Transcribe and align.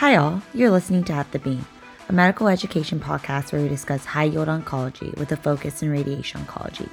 Hi, 0.00 0.16
all. 0.16 0.42
You're 0.52 0.70
listening 0.70 1.04
to 1.04 1.14
At 1.14 1.32
the 1.32 1.38
Beam, 1.38 1.64
a 2.10 2.12
medical 2.12 2.48
education 2.48 3.00
podcast 3.00 3.50
where 3.50 3.62
we 3.62 3.68
discuss 3.70 4.04
high 4.04 4.24
yield 4.24 4.46
oncology 4.46 5.16
with 5.16 5.32
a 5.32 5.38
focus 5.38 5.82
in 5.82 5.88
radiation 5.88 6.42
oncology. 6.42 6.90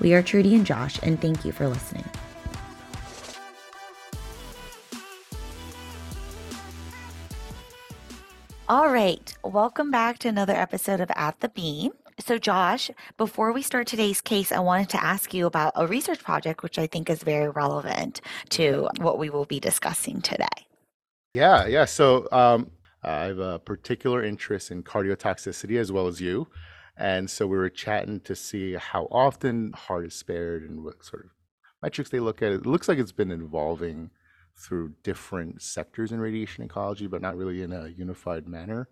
We 0.00 0.14
are 0.14 0.22
Trudy 0.22 0.54
and 0.54 0.64
Josh, 0.64 0.98
and 1.02 1.20
thank 1.20 1.44
you 1.44 1.52
for 1.52 1.68
listening. 1.68 2.06
All 8.70 8.88
right, 8.88 9.36
welcome 9.44 9.90
back 9.90 10.18
to 10.20 10.28
another 10.28 10.54
episode 10.54 11.00
of 11.00 11.10
At 11.14 11.38
the 11.40 11.50
Beam. 11.50 11.92
So, 12.18 12.38
Josh, 12.38 12.90
before 13.18 13.52
we 13.52 13.60
start 13.60 13.86
today's 13.86 14.22
case, 14.22 14.50
I 14.50 14.60
wanted 14.60 14.88
to 14.88 15.04
ask 15.04 15.34
you 15.34 15.44
about 15.44 15.74
a 15.76 15.86
research 15.86 16.24
project 16.24 16.62
which 16.62 16.78
I 16.78 16.86
think 16.86 17.10
is 17.10 17.22
very 17.22 17.50
relevant 17.50 18.22
to 18.48 18.88
what 18.96 19.18
we 19.18 19.28
will 19.28 19.44
be 19.44 19.60
discussing 19.60 20.22
today. 20.22 20.65
Yeah, 21.36 21.66
yeah. 21.66 21.84
So 21.84 22.26
um, 22.32 22.70
I 23.02 23.24
have 23.24 23.38
a 23.38 23.58
particular 23.58 24.24
interest 24.24 24.70
in 24.70 24.82
cardiotoxicity 24.82 25.78
as 25.78 25.92
well 25.92 26.06
as 26.06 26.18
you. 26.18 26.48
And 26.96 27.28
so 27.28 27.46
we 27.46 27.58
were 27.58 27.68
chatting 27.68 28.20
to 28.20 28.34
see 28.34 28.72
how 28.72 29.02
often 29.10 29.74
heart 29.74 30.06
is 30.06 30.14
spared 30.14 30.62
and 30.62 30.82
what 30.82 31.04
sort 31.04 31.26
of 31.26 31.30
metrics 31.82 32.08
they 32.08 32.20
look 32.20 32.40
at. 32.40 32.52
It 32.52 32.64
looks 32.64 32.88
like 32.88 32.96
it's 32.96 33.12
been 33.12 33.30
evolving 33.30 34.12
through 34.56 34.94
different 35.02 35.60
sectors 35.60 36.10
in 36.10 36.20
radiation 36.20 36.66
oncology, 36.66 37.10
but 37.10 37.20
not 37.20 37.36
really 37.36 37.60
in 37.60 37.70
a 37.70 37.88
unified 37.88 38.48
manner. 38.48 38.88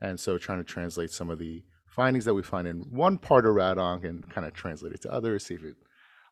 And 0.00 0.20
so 0.20 0.38
trying 0.38 0.58
to 0.58 0.64
translate 0.64 1.10
some 1.10 1.28
of 1.28 1.40
the 1.40 1.64
findings 1.88 2.24
that 2.26 2.34
we 2.34 2.44
find 2.44 2.68
in 2.68 2.82
one 2.82 3.18
part 3.18 3.46
of 3.46 3.56
RADONC 3.56 4.04
and 4.04 4.30
kind 4.30 4.46
of 4.46 4.54
translate 4.54 4.92
it 4.92 5.00
to 5.00 5.12
others, 5.12 5.44
see 5.44 5.54
if 5.54 5.64
it 5.64 5.74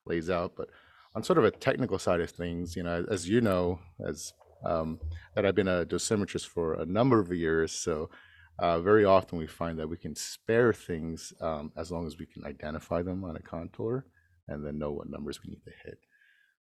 lays 0.06 0.31
out. 0.31 0.53
But 0.56 0.69
on 1.17 1.25
sort 1.25 1.39
of 1.39 1.45
a 1.45 1.51
technical 1.51 1.98
side 1.98 2.20
of 2.20 2.31
things, 2.31 2.77
you 2.77 2.84
know, 2.84 3.05
as 3.11 3.29
you 3.29 3.41
know, 3.41 3.81
as 3.98 4.33
um, 4.65 4.98
that 5.35 5.47
I've 5.47 5.55
been 5.55 5.69
a 5.69 5.85
dosimetrist 5.85 6.47
for 6.47 6.75
a 6.75 6.87
number 6.87 7.21
of 7.21 7.33
years. 7.33 7.73
So 7.73 8.11
uh, 8.59 8.81
very 8.81 9.05
often 9.05 9.39
we 9.39 9.47
find 9.47 9.78
that 9.78 9.89
we 9.89 9.97
can 9.97 10.14
spare 10.14 10.73
things 10.73 11.33
um, 11.41 11.73
as 11.77 11.92
long 11.92 12.06
as 12.06 12.19
we 12.19 12.27
can 12.27 12.45
identify 12.45 13.03
them 13.03 13.25
on 13.25 13.36
a 13.36 13.41
contour 13.41 14.06
and 14.48 14.64
then 14.64 14.79
know 14.79 14.91
what 14.91 15.11
numbers 15.11 15.41
we 15.42 15.51
need 15.51 15.62
to 15.64 15.73
hit. 15.84 15.98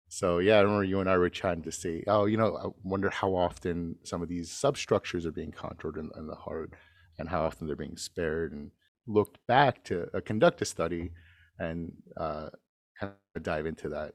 So 0.09 0.39
yeah, 0.39 0.59
I 0.59 0.61
remember 0.61 0.85
you 0.85 1.01
and 1.01 1.09
I 1.09 1.17
were 1.19 1.31
chatting 1.31 1.63
to 1.65 1.73
say, 1.73 2.05
oh, 2.07 2.27
you 2.27 2.37
know, 2.37 2.57
I 2.57 2.69
wonder 2.85 3.11
how 3.11 3.35
often 3.35 3.97
some 4.05 4.23
of 4.23 4.29
these 4.29 4.51
substructures 4.51 5.27
are 5.27 5.33
being 5.33 5.53
contoured 5.53 5.97
in, 5.97 6.11
in 6.17 6.27
the 6.27 6.35
heart 6.35 6.75
and 7.19 7.29
how 7.29 7.45
often 7.45 7.67
they're 7.67 7.77
being 7.77 7.97
spared 7.97 8.53
and 8.53 8.71
looked 9.07 9.39
back 9.49 9.83
to 9.85 10.09
uh, 10.15 10.21
conduct 10.21 10.63
a 10.63 10.65
study 10.65 11.11
and 11.59 11.93
uh, 12.17 12.51
kind 12.99 13.13
of 13.35 13.43
dive 13.43 13.67
into 13.67 13.89
that 13.89 14.15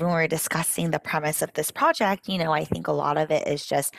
when 0.00 0.10
we're 0.10 0.28
discussing 0.28 0.90
the 0.90 0.98
premise 0.98 1.42
of 1.42 1.52
this 1.54 1.70
project, 1.70 2.28
you 2.28 2.38
know, 2.38 2.52
I 2.52 2.64
think 2.64 2.86
a 2.86 2.92
lot 2.92 3.16
of 3.18 3.30
it 3.30 3.46
is 3.48 3.66
just 3.66 3.94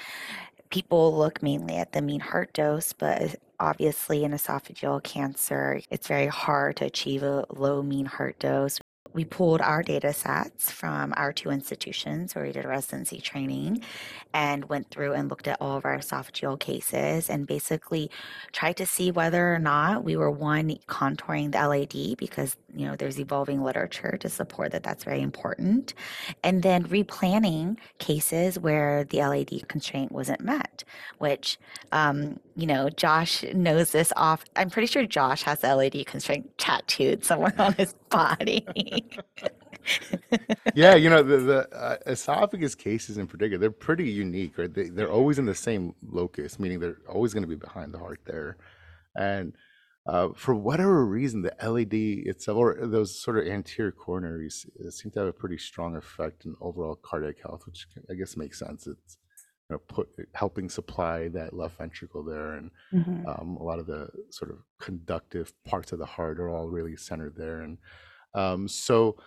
people 0.70 1.18
look 1.18 1.42
mainly 1.42 1.76
at 1.78 1.94
the 1.94 2.02
mean 2.02 2.20
heart 2.20 2.54
dose, 2.54 2.94
but 2.94 3.36
obviously 3.60 4.24
in 4.24 4.32
esophageal 4.32 5.04
cancer, 5.04 5.82
it's 5.90 6.08
very 6.08 6.28
hard 6.28 6.78
to 6.78 6.86
achieve 6.86 7.24
a 7.24 7.46
low 7.50 7.82
mean 7.82 8.06
heart 8.06 8.40
dose 8.40 8.80
we 9.18 9.26
pulled 9.26 9.62
our 9.62 9.82
data 9.82 10.14
sets 10.14 10.70
from 10.70 11.12
our 11.18 11.34
two 11.34 11.50
institutions 11.50 12.36
where 12.36 12.46
we 12.46 12.52
did 12.52 12.66
residency 12.66 13.20
training 13.20 13.82
and 14.32 14.70
went 14.70 14.92
through 14.92 15.14
and 15.14 15.28
looked 15.28 15.48
at 15.48 15.58
all 15.60 15.76
of 15.76 15.86
our 15.86 15.98
esophageal 15.98 16.60
cases 16.60 17.28
and 17.28 17.48
basically 17.48 18.12
tried 18.52 18.78
to 18.78 18.86
see 18.86 19.10
whether 19.10 19.56
or 19.56 19.58
not 19.58 20.04
we 20.04 20.16
were 20.16 20.30
one 20.30 20.78
contouring 20.88 21.52
the 21.52 21.68
LAD 21.68 22.16
because 22.18 22.58
you 22.76 22.86
know 22.86 22.96
there's 22.96 23.20
evolving 23.20 23.64
literature 23.64 24.18
to 24.20 24.30
support 24.30 24.72
that 24.72 24.84
that's 24.84 25.04
very 25.04 25.22
important. 25.22 25.96
And 26.44 26.62
then 26.62 26.84
replanning 26.84 27.78
cases 27.98 28.60
where 28.60 29.04
the 29.06 29.18
LAD 29.18 29.68
constraint 29.68 30.12
wasn't 30.12 30.42
met 30.42 30.84
which 31.18 31.58
um, 31.92 32.40
you 32.56 32.66
know 32.66 32.90
Josh 32.90 33.44
knows 33.54 33.92
this 33.92 34.14
off 34.16 34.44
I'm 34.56 34.70
pretty 34.70 34.88
sure 34.88 35.06
Josh 35.06 35.44
has 35.44 35.60
the 35.60 35.76
LAD 35.76 36.06
constraint 36.06 36.58
tattooed 36.58 37.26
somewhere 37.26 37.54
on 37.60 37.74
his 37.74 37.94
body 38.10 38.66
yeah, 40.76 40.96
you 40.96 41.10
know 41.10 41.24
the, 41.24 41.38
the 41.38 41.76
uh, 41.76 41.98
esophagus 42.06 42.76
cases 42.76 43.18
in 43.18 43.28
particular, 43.28 43.60
they're 43.60 43.72
pretty 43.72 44.10
unique, 44.10 44.58
right? 44.58 44.74
They, 44.74 44.90
they're 44.90 45.12
always 45.12 45.40
in 45.40 45.46
the 45.46 45.56
same 45.56 45.96
locus, 46.10 46.60
meaning 46.60 46.80
they're 46.80 46.98
always 47.08 47.34
going 47.34 47.44
to 47.44 47.48
be 47.48 47.56
behind 47.56 47.94
the 47.94 48.00
heart 48.00 48.22
there, 48.26 48.58
and 49.16 49.54
uh, 50.06 50.30
for 50.36 50.56
whatever 50.56 51.06
reason, 51.06 51.42
the 51.42 51.54
LAD 51.62 51.94
itself, 51.94 52.58
or 52.58 52.78
those 52.82 53.22
sort 53.22 53.38
of 53.38 53.48
anterior 53.48 53.92
coronaries, 53.92 54.66
seem 54.92 55.12
to 55.12 55.20
have 55.20 55.28
a 55.28 55.34
pretty 55.34 55.58
strong 55.58 55.96
effect 55.96 56.46
in 56.46 56.56
overall 56.62 56.96
cardiac 56.96 57.42
health, 57.42 57.66
which 57.66 57.88
I 58.10 58.14
guess 58.14 58.38
makes 58.38 58.60
sense. 58.60 58.88
It's 58.88 59.18
you 59.70 59.76
know, 59.76 59.82
put 59.88 60.10
helping 60.34 60.70
supply 60.70 61.28
that 61.30 61.54
left 61.54 61.78
ventricle 61.78 62.24
there, 62.24 62.54
and 62.54 62.72
mm-hmm. 62.94 63.28
um, 63.28 63.58
a 63.58 63.64
lot 63.64 63.80
of 63.80 63.86
the 63.86 64.10
sort 64.30 64.52
of 64.52 64.60
conductive 64.80 65.52
parts 65.66 65.92
of 65.92 66.00
the 66.00 66.06
heart 66.06 66.40
are 66.40 66.50
all 66.50 66.70
really 66.70 66.96
centered 66.96 67.36
there, 67.36 67.62
and 67.62 67.78
um, 68.38 68.68
so, 68.68 69.18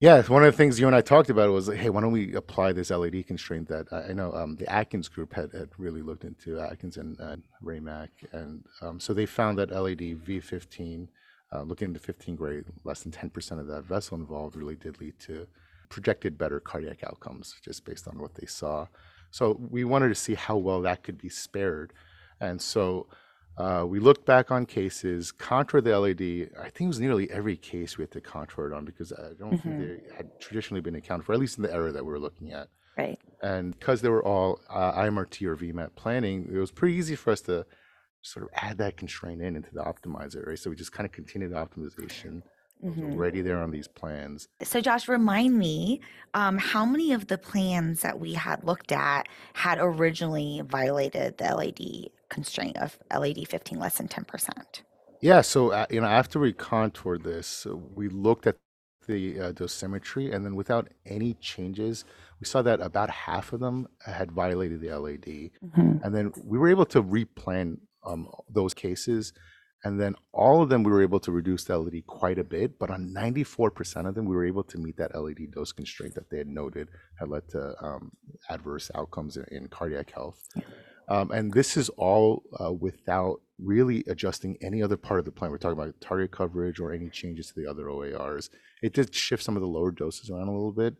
yeah, 0.00 0.22
one 0.22 0.44
of 0.44 0.52
the 0.52 0.56
things 0.56 0.80
you 0.80 0.86
and 0.86 0.96
I 0.96 1.00
talked 1.00 1.30
about 1.30 1.50
was, 1.50 1.68
hey, 1.68 1.90
why 1.90 2.00
don't 2.00 2.12
we 2.12 2.34
apply 2.34 2.72
this 2.72 2.90
LAD 2.90 3.26
constraint 3.26 3.68
that 3.68 3.92
I 3.92 4.12
know 4.12 4.32
um, 4.32 4.56
the 4.56 4.70
Atkins 4.72 5.08
group 5.08 5.34
had, 5.34 5.52
had 5.52 5.70
really 5.78 6.02
looked 6.02 6.24
into, 6.24 6.60
Atkins 6.60 6.96
and 6.96 7.20
uh, 7.20 7.36
Ray 7.60 7.80
Mak. 7.80 8.10
And 8.32 8.64
um, 8.80 9.00
so 9.00 9.14
they 9.14 9.26
found 9.26 9.58
that 9.58 9.70
LAD 9.70 9.98
V15, 9.98 11.08
uh, 11.52 11.62
looking 11.62 11.88
into 11.88 12.00
15 12.00 12.36
grade, 12.36 12.64
less 12.84 13.02
than 13.02 13.12
10% 13.12 13.60
of 13.60 13.66
that 13.68 13.84
vessel 13.84 14.16
involved 14.16 14.56
really 14.56 14.76
did 14.76 15.00
lead 15.00 15.18
to 15.20 15.46
projected 15.88 16.36
better 16.36 16.58
cardiac 16.58 17.04
outcomes 17.04 17.54
just 17.64 17.84
based 17.84 18.08
on 18.08 18.18
what 18.18 18.34
they 18.34 18.46
saw. 18.46 18.86
So 19.36 19.60
we 19.70 19.84
wanted 19.84 20.08
to 20.08 20.14
see 20.14 20.32
how 20.32 20.56
well 20.56 20.80
that 20.80 21.02
could 21.02 21.18
be 21.18 21.28
spared. 21.28 21.92
And 22.40 22.58
so 22.58 23.06
uh, 23.58 23.84
we 23.86 24.00
looked 24.00 24.24
back 24.24 24.50
on 24.50 24.64
cases, 24.64 25.30
contour 25.30 25.82
the 25.82 25.98
LAD. 25.98 26.22
I 26.58 26.70
think 26.70 26.86
it 26.86 26.86
was 26.86 27.00
nearly 27.00 27.30
every 27.30 27.58
case 27.58 27.98
we 27.98 28.02
had 28.04 28.12
to 28.12 28.22
contour 28.22 28.66
it 28.68 28.74
on 28.74 28.86
because 28.86 29.12
I 29.12 29.34
don't 29.38 29.50
think 29.50 29.62
mm-hmm. 29.62 30.08
they 30.08 30.16
had 30.16 30.40
traditionally 30.40 30.80
been 30.80 30.94
accounted 30.94 31.26
for, 31.26 31.34
at 31.34 31.38
least 31.38 31.58
in 31.58 31.64
the 31.64 31.70
era 31.70 31.92
that 31.92 32.02
we 32.02 32.12
were 32.12 32.18
looking 32.18 32.52
at. 32.52 32.68
Right. 32.96 33.20
And 33.42 33.78
because 33.78 34.00
they 34.00 34.08
were 34.08 34.24
all 34.24 34.58
uh, 34.70 34.92
IMRT 35.02 35.46
or 35.46 35.54
VMAT 35.54 35.94
planning, 35.96 36.48
it 36.50 36.56
was 36.56 36.70
pretty 36.70 36.94
easy 36.94 37.14
for 37.14 37.30
us 37.30 37.42
to 37.42 37.66
sort 38.22 38.44
of 38.44 38.48
add 38.54 38.78
that 38.78 38.96
constraint 38.96 39.42
in 39.42 39.54
into 39.54 39.68
the 39.74 39.82
optimizer, 39.82 40.46
right? 40.46 40.58
So 40.58 40.70
we 40.70 40.76
just 40.76 40.92
kind 40.92 41.04
of 41.04 41.12
continued 41.12 41.52
the 41.52 41.56
optimization 41.56 42.40
mm-hmm. 42.84 43.12
already 43.12 43.42
there 43.42 43.58
on 43.58 43.70
these 43.70 43.88
plans. 43.88 44.48
So, 44.62 44.80
Josh, 44.80 45.08
remind 45.08 45.58
me 45.58 46.00
um, 46.34 46.58
how 46.58 46.84
many 46.84 47.12
of 47.12 47.28
the 47.28 47.38
plans 47.38 48.02
that 48.02 48.20
we 48.20 48.34
had 48.34 48.64
looked 48.64 48.92
at 48.92 49.28
had 49.54 49.78
originally 49.80 50.62
violated 50.64 51.38
the 51.38 51.44
LAD 51.44 52.10
constraint 52.28 52.76
of 52.78 52.98
LAD 53.12 53.48
15 53.48 53.78
less 53.78 53.98
than 53.98 54.08
10%? 54.08 54.82
Yeah, 55.20 55.40
so 55.40 55.70
uh, 55.70 55.86
you 55.90 56.00
know, 56.00 56.06
after 56.06 56.38
we 56.38 56.52
contoured 56.52 57.24
this, 57.24 57.66
we 57.94 58.08
looked 58.08 58.46
at 58.46 58.56
the 59.06 59.40
uh, 59.40 59.52
dosimetry, 59.52 60.34
and 60.34 60.44
then 60.44 60.56
without 60.56 60.88
any 61.06 61.34
changes, 61.34 62.04
we 62.40 62.46
saw 62.46 62.60
that 62.62 62.80
about 62.80 63.08
half 63.08 63.52
of 63.52 63.60
them 63.60 63.86
had 64.04 64.32
violated 64.32 64.80
the 64.80 64.88
LAD, 64.88 65.24
mm-hmm. 65.24 65.98
and 66.02 66.14
then 66.14 66.32
we 66.44 66.58
were 66.58 66.68
able 66.68 66.86
to 66.86 67.02
replan 67.02 67.78
um, 68.04 68.28
those 68.48 68.74
cases 68.74 69.32
and 69.86 70.00
then 70.00 70.16
all 70.32 70.62
of 70.62 70.68
them, 70.68 70.82
we 70.82 70.90
were 70.90 71.02
able 71.02 71.20
to 71.20 71.30
reduce 71.30 71.62
the 71.62 71.78
LAD 71.78 72.06
quite 72.08 72.40
a 72.40 72.44
bit, 72.44 72.76
but 72.76 72.90
on 72.90 73.14
94% 73.14 74.08
of 74.08 74.16
them, 74.16 74.26
we 74.26 74.34
were 74.34 74.44
able 74.44 74.64
to 74.64 74.78
meet 74.78 74.96
that 74.96 75.14
LAD 75.14 75.52
dose 75.52 75.70
constraint 75.70 76.16
that 76.16 76.28
they 76.28 76.38
had 76.38 76.48
noted 76.48 76.88
had 77.20 77.28
led 77.28 77.48
to 77.50 77.72
um, 77.80 78.10
adverse 78.50 78.90
outcomes 78.96 79.36
in, 79.36 79.44
in 79.52 79.68
cardiac 79.68 80.10
health. 80.10 80.42
Um, 81.08 81.30
and 81.30 81.52
this 81.52 81.76
is 81.76 81.88
all 81.90 82.42
uh, 82.58 82.72
without 82.72 83.40
really 83.60 84.02
adjusting 84.08 84.58
any 84.60 84.82
other 84.82 84.96
part 84.96 85.20
of 85.20 85.24
the 85.24 85.30
plan. 85.30 85.52
We're 85.52 85.58
talking 85.58 85.78
about 85.78 86.00
target 86.00 86.32
coverage 86.32 86.80
or 86.80 86.92
any 86.92 87.08
changes 87.08 87.46
to 87.48 87.54
the 87.54 87.70
other 87.70 87.88
OARs. 87.88 88.50
It 88.82 88.92
did 88.92 89.14
shift 89.14 89.44
some 89.44 89.54
of 89.54 89.62
the 89.62 89.68
lower 89.68 89.92
doses 89.92 90.30
around 90.30 90.48
a 90.48 90.52
little 90.52 90.72
bit, 90.72 90.96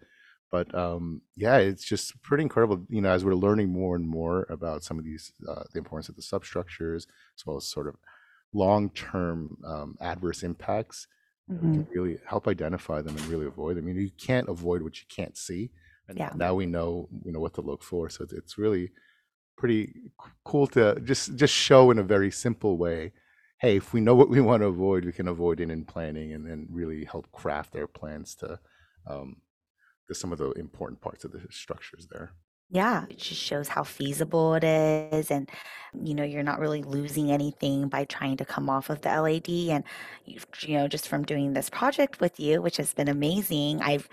but 0.52 0.72
um, 0.76 1.22
yeah, 1.34 1.56
it's 1.56 1.84
just 1.84 2.22
pretty 2.22 2.42
incredible. 2.42 2.86
You 2.88 3.00
know, 3.00 3.10
as 3.10 3.24
we're 3.24 3.34
learning 3.34 3.70
more 3.70 3.96
and 3.96 4.08
more 4.08 4.46
about 4.48 4.84
some 4.84 4.96
of 4.96 5.04
these, 5.04 5.32
uh, 5.48 5.64
the 5.72 5.78
importance 5.78 6.08
of 6.08 6.14
the 6.14 6.22
substructures, 6.22 7.08
as 7.36 7.44
well 7.44 7.56
as 7.56 7.66
sort 7.66 7.88
of 7.88 7.96
long-term 8.52 9.58
um, 9.64 9.96
adverse 10.00 10.42
impacts 10.42 11.06
mm-hmm. 11.50 11.72
can 11.74 11.86
really 11.94 12.18
help 12.26 12.48
identify 12.48 13.02
them 13.02 13.16
and 13.16 13.26
really 13.26 13.46
avoid 13.46 13.76
them. 13.76 13.84
I 13.84 13.92
mean, 13.92 13.96
you 13.96 14.10
can't 14.16 14.48
avoid 14.48 14.82
what 14.82 14.98
you 14.98 15.06
can't 15.08 15.36
see, 15.36 15.70
and 16.08 16.18
yeah. 16.18 16.30
now 16.34 16.54
we 16.54 16.66
know 16.66 17.08
you 17.24 17.32
know 17.32 17.40
what 17.40 17.54
to 17.54 17.60
look 17.60 17.82
for. 17.82 18.08
So 18.08 18.24
it's, 18.24 18.32
it's 18.32 18.58
really 18.58 18.90
pretty 19.56 19.94
cool 20.44 20.66
to 20.68 21.00
just 21.00 21.36
just 21.36 21.54
show 21.54 21.90
in 21.90 21.98
a 21.98 22.02
very 22.02 22.30
simple 22.30 22.76
way. 22.76 23.12
Hey, 23.58 23.76
if 23.76 23.94
we 23.94 24.00
know 24.00 24.14
what 24.14 24.28
we 24.28 24.40
want 24.40 24.62
to 24.62 24.66
avoid, 24.66 25.04
we 25.06 25.12
can 25.12 25.28
avoid 25.28 25.60
it 25.60 25.70
in 25.70 25.84
planning, 25.84 26.32
and 26.32 26.46
then 26.46 26.66
really 26.70 27.04
help 27.04 27.30
craft 27.32 27.72
their 27.72 27.86
plans 27.86 28.34
to 28.36 28.58
um, 29.06 29.36
to 30.08 30.14
some 30.14 30.32
of 30.32 30.38
the 30.38 30.50
important 30.52 31.00
parts 31.00 31.24
of 31.24 31.32
the 31.32 31.40
structures 31.50 32.08
there. 32.10 32.32
Yeah, 32.68 33.04
it 33.08 33.18
just 33.18 33.40
shows 33.40 33.68
how 33.68 33.84
feasible 33.84 34.54
it 34.54 34.64
is. 34.64 35.30
And, 35.30 35.48
you 36.02 36.14
know, 36.14 36.24
you're 36.24 36.42
not 36.42 36.58
really 36.58 36.82
losing 36.82 37.30
anything 37.30 37.88
by 37.88 38.04
trying 38.04 38.36
to 38.38 38.44
come 38.44 38.68
off 38.68 38.90
of 38.90 39.02
the 39.02 39.08
LAD. 39.08 39.48
And, 39.48 39.84
you, 40.24 40.40
you 40.62 40.76
know, 40.76 40.88
just 40.88 41.06
from 41.08 41.24
doing 41.24 41.52
this 41.52 41.70
project 41.70 42.20
with 42.20 42.40
you, 42.40 42.60
which 42.60 42.76
has 42.78 42.92
been 42.92 43.06
amazing, 43.08 43.80
I've 43.82 44.08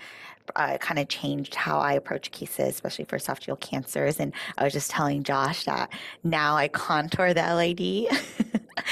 uh, 0.54 0.78
kind 0.78 1.00
of 1.00 1.08
changed 1.08 1.56
how 1.56 1.78
I 1.80 1.94
approach 1.94 2.30
cases, 2.30 2.68
especially 2.68 3.06
for 3.06 3.18
esophageal 3.18 3.58
cancers. 3.58 4.20
And 4.20 4.32
I 4.56 4.62
was 4.64 4.72
just 4.72 4.90
telling 4.90 5.24
Josh 5.24 5.64
that 5.64 5.92
now 6.22 6.54
I 6.56 6.68
contour 6.68 7.34
the 7.34 7.40
LAD 7.42 8.20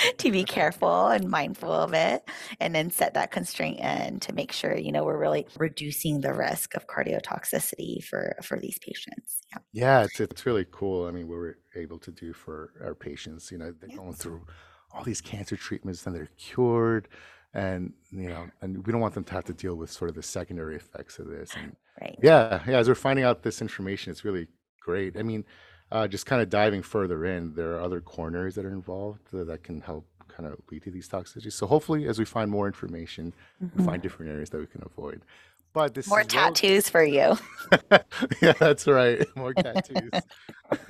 to 0.18 0.30
be 0.30 0.44
careful 0.44 1.08
and 1.08 1.28
mindful 1.30 1.72
of 1.72 1.94
it, 1.94 2.28
and 2.60 2.74
then 2.74 2.90
set 2.90 3.14
that 3.14 3.30
constraint 3.30 3.80
in 3.80 4.20
to 4.20 4.32
make 4.32 4.52
sure 4.52 4.76
you 4.76 4.92
know 4.92 5.04
we're 5.04 5.18
really 5.18 5.46
reducing 5.58 6.20
the 6.20 6.34
risk 6.34 6.74
of 6.74 6.86
cardiotoxicity 6.86 8.02
for 8.04 8.36
for 8.42 8.58
these 8.58 8.78
patients. 8.78 9.42
Yeah. 9.52 9.58
Yeah, 9.72 10.04
it's 10.04 10.20
it's 10.20 10.44
really 10.44 10.66
cool. 10.70 11.06
I 11.06 11.10
mean, 11.12 11.28
what 11.28 11.36
we're 11.38 11.56
able 11.74 11.98
to 12.00 12.10
do 12.12 12.32
for 12.32 12.74
our 12.82 12.94
patients, 12.94 13.50
you 13.50 13.58
know, 13.58 13.72
they're 13.72 13.88
going 13.88 14.14
through 14.14 14.44
all 14.90 15.02
these 15.04 15.20
cancer 15.22 15.56
treatments, 15.56 16.02
then 16.02 16.12
they're 16.12 16.28
cured, 16.36 17.08
and 17.54 17.94
you 18.10 18.28
know, 18.28 18.50
and 18.60 18.86
we 18.86 18.92
don't 18.92 19.00
want 19.00 19.14
them 19.14 19.24
to 19.24 19.32
have 19.32 19.44
to 19.44 19.54
deal 19.54 19.76
with 19.76 19.90
sort 19.90 20.10
of 20.10 20.14
the 20.14 20.22
secondary 20.22 20.76
effects 20.76 21.18
of 21.18 21.26
this. 21.26 21.56
And 21.56 21.76
Right. 22.00 22.18
yeah, 22.22 22.62
yeah, 22.66 22.78
as 22.78 22.88
we're 22.88 22.94
finding 22.94 23.24
out 23.24 23.42
this 23.42 23.62
information, 23.62 24.10
it's 24.10 24.24
really 24.24 24.48
great. 24.80 25.16
I 25.18 25.22
mean, 25.22 25.44
uh, 25.92 26.08
just 26.08 26.26
kind 26.26 26.40
of 26.42 26.48
diving 26.50 26.82
further 26.82 27.24
in, 27.24 27.54
there 27.54 27.74
are 27.74 27.80
other 27.80 28.00
corners 28.00 28.54
that 28.56 28.64
are 28.64 28.70
involved 28.72 29.20
that, 29.32 29.46
that 29.46 29.62
can 29.62 29.80
help 29.80 30.06
kind 30.28 30.48
of 30.48 30.58
lead 30.70 30.82
to 30.84 30.90
these 30.90 31.08
toxicities. 31.08 31.52
So 31.52 31.66
hopefully, 31.66 32.08
as 32.08 32.18
we 32.18 32.24
find 32.24 32.50
more 32.50 32.66
information, 32.66 33.34
we 33.60 33.68
Mhm. 33.68 33.84
find 33.84 34.02
different 34.02 34.32
areas 34.32 34.50
that 34.50 34.58
we 34.58 34.66
can 34.66 34.82
avoid. 34.84 35.22
But 35.74 35.94
this 35.94 36.06
More 36.08 36.20
is 36.20 36.26
well 36.34 36.44
tattoos 36.52 36.88
for 36.90 37.02
you. 37.04 37.36
yeah, 38.42 38.52
that's 38.58 38.86
right. 38.86 39.24
More 39.36 39.54
tattoos. 39.54 40.10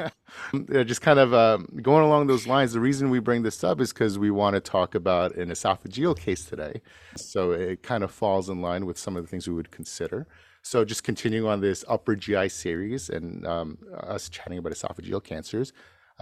yeah, 0.68 0.82
just 0.82 1.00
kind 1.02 1.18
of 1.20 1.32
um, 1.34 1.68
going 1.82 2.04
along 2.04 2.26
those 2.26 2.46
lines. 2.48 2.72
The 2.72 2.80
reason 2.80 3.10
we 3.10 3.20
bring 3.20 3.42
this 3.42 3.62
up 3.62 3.80
is 3.80 3.92
because 3.92 4.18
we 4.18 4.30
want 4.30 4.54
to 4.54 4.60
talk 4.60 4.94
about 4.96 5.34
an 5.36 5.50
esophageal 5.50 6.16
case 6.18 6.44
today. 6.44 6.82
So 7.16 7.52
it 7.52 7.82
kind 7.84 8.02
of 8.02 8.10
falls 8.10 8.48
in 8.48 8.60
line 8.60 8.86
with 8.86 8.98
some 8.98 9.16
of 9.16 9.22
the 9.22 9.28
things 9.28 9.46
we 9.48 9.54
would 9.54 9.70
consider. 9.70 10.26
So 10.62 10.84
just 10.84 11.02
continuing 11.02 11.46
on 11.46 11.60
this 11.60 11.84
upper 11.88 12.14
GI 12.14 12.48
series 12.48 13.10
and 13.10 13.44
um, 13.46 13.78
us 14.00 14.28
chatting 14.28 14.58
about 14.58 14.72
esophageal 14.72 15.22
cancers, 15.22 15.72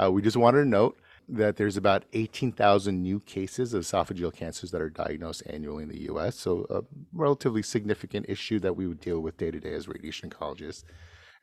uh, 0.03 0.11
we 0.11 0.23
just 0.23 0.37
wanted 0.37 0.63
to 0.63 0.69
note 0.69 0.99
that 1.29 1.57
there's 1.57 1.77
about 1.77 2.05
18,000 2.15 3.03
new 3.03 3.21
cases 3.21 3.75
of 3.75 3.83
esophageal 3.83 4.33
cancers 4.33 4.71
that 4.71 4.81
are 4.81 4.89
diagnosed 4.89 5.43
annually 5.47 5.83
in 5.83 5.91
the 5.91 6.11
US. 6.13 6.37
So 6.37 6.67
a 6.71 6.81
relatively 7.13 7.63
significant 7.63 8.27
issue 8.31 8.59
that 8.61 8.75
we 8.75 8.87
would 8.87 9.01
deal 9.01 9.21
with 9.21 9.37
day 9.37 9.51
to 9.51 9.61
day 9.61 9.75
as 9.75 9.87
radiation 9.87 10.31
oncologists. 10.31 10.85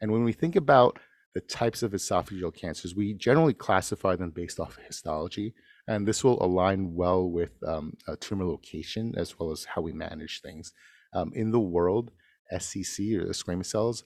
And 0.01 0.11
when 0.11 0.23
we 0.23 0.33
think 0.33 0.55
about 0.55 0.99
the 1.35 1.41
types 1.41 1.83
of 1.83 1.91
esophageal 1.91 2.53
cancers, 2.53 2.95
we 2.95 3.13
generally 3.13 3.53
classify 3.53 4.15
them 4.15 4.31
based 4.31 4.59
off 4.59 4.75
of 4.77 4.83
histology. 4.85 5.53
And 5.87 6.07
this 6.07 6.23
will 6.23 6.43
align 6.43 6.95
well 6.95 7.29
with 7.29 7.51
um, 7.65 7.95
tumor 8.19 8.45
location 8.45 9.13
as 9.15 9.37
well 9.37 9.51
as 9.51 9.65
how 9.65 9.83
we 9.83 9.93
manage 9.93 10.41
things. 10.41 10.73
Um, 11.13 11.31
in 11.33 11.51
the 11.51 11.59
world, 11.59 12.11
SCC 12.53 13.19
or 13.19 13.25
the 13.25 13.33
squamous 13.33 13.67
cells 13.67 14.03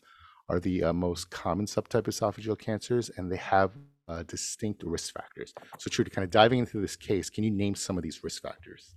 are 0.49 0.59
the 0.59 0.83
uh, 0.83 0.93
most 0.93 1.29
common 1.29 1.65
subtype 1.65 2.07
of 2.07 2.13
esophageal 2.13 2.59
cancers, 2.59 3.09
and 3.15 3.31
they 3.31 3.37
have 3.37 3.71
uh, 4.07 4.23
distinct 4.23 4.83
risk 4.83 5.13
factors. 5.13 5.53
So, 5.77 5.89
Trudy, 5.89 6.09
kind 6.09 6.25
of 6.25 6.31
diving 6.31 6.59
into 6.59 6.81
this 6.81 6.95
case, 6.95 7.29
can 7.29 7.43
you 7.43 7.51
name 7.51 7.75
some 7.75 7.97
of 7.97 8.03
these 8.03 8.23
risk 8.23 8.41
factors? 8.41 8.95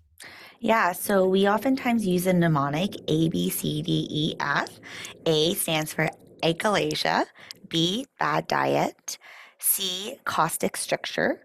Yeah, 0.61 0.93
so 0.93 1.29
we 1.29 1.49
oftentimes 1.49 2.07
use 2.07 2.27
a 2.27 2.33
mnemonic 2.33 2.97
A, 3.09 3.29
B, 3.29 3.51
C, 3.51 3.83
D, 3.83 4.07
E, 4.11 4.37
F. 4.41 4.81
A 5.27 5.55
stands 5.55 5.93
for 5.93 6.09
achalasia, 6.43 7.27
B, 7.69 8.07
bad 8.19 8.47
diet, 8.47 9.19
C, 9.59 10.17
caustic 10.25 10.77
stricture, 10.77 11.45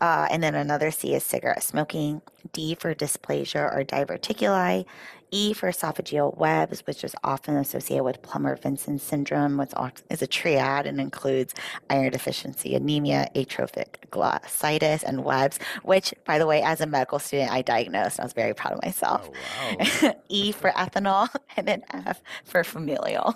uh, 0.00 0.28
and 0.30 0.42
then 0.42 0.54
another 0.54 0.90
C 0.90 1.14
is 1.14 1.24
cigarette 1.24 1.62
smoking, 1.62 2.22
D 2.52 2.74
for 2.74 2.94
dysplasia 2.94 3.74
or 3.74 3.84
diverticuli, 3.84 4.86
E 5.34 5.52
for 5.52 5.68
esophageal 5.68 6.36
webs, 6.38 6.86
which 6.86 7.02
is 7.02 7.16
often 7.24 7.56
associated 7.56 8.04
with 8.04 8.22
Plummer-Vinson 8.22 9.00
syndrome, 9.00 9.56
which 9.56 9.72
is 10.08 10.22
a 10.22 10.28
triad 10.28 10.86
and 10.86 11.00
includes 11.00 11.54
iron 11.90 12.12
deficiency 12.12 12.76
anemia, 12.76 13.28
atrophic 13.34 14.06
glossitis, 14.12 15.02
and 15.02 15.24
webs 15.24 15.58
which, 15.82 16.14
by 16.24 16.38
the 16.38 16.46
way, 16.46 16.62
as 16.62 16.80
a 16.80 16.86
medical 16.86 17.18
student, 17.18 17.50
I 17.50 17.62
diagnosed. 17.62 18.18
and 18.18 18.22
I 18.22 18.26
was 18.26 18.32
very 18.32 18.54
proud 18.54 18.74
of 18.74 18.82
myself. 18.82 19.28
Oh, 19.60 19.76
wow. 20.02 20.14
e 20.28 20.52
for 20.52 20.70
ethanol, 20.70 21.28
and 21.56 21.66
then 21.66 21.82
F 21.92 22.22
for 22.44 22.62
familial. 22.62 23.34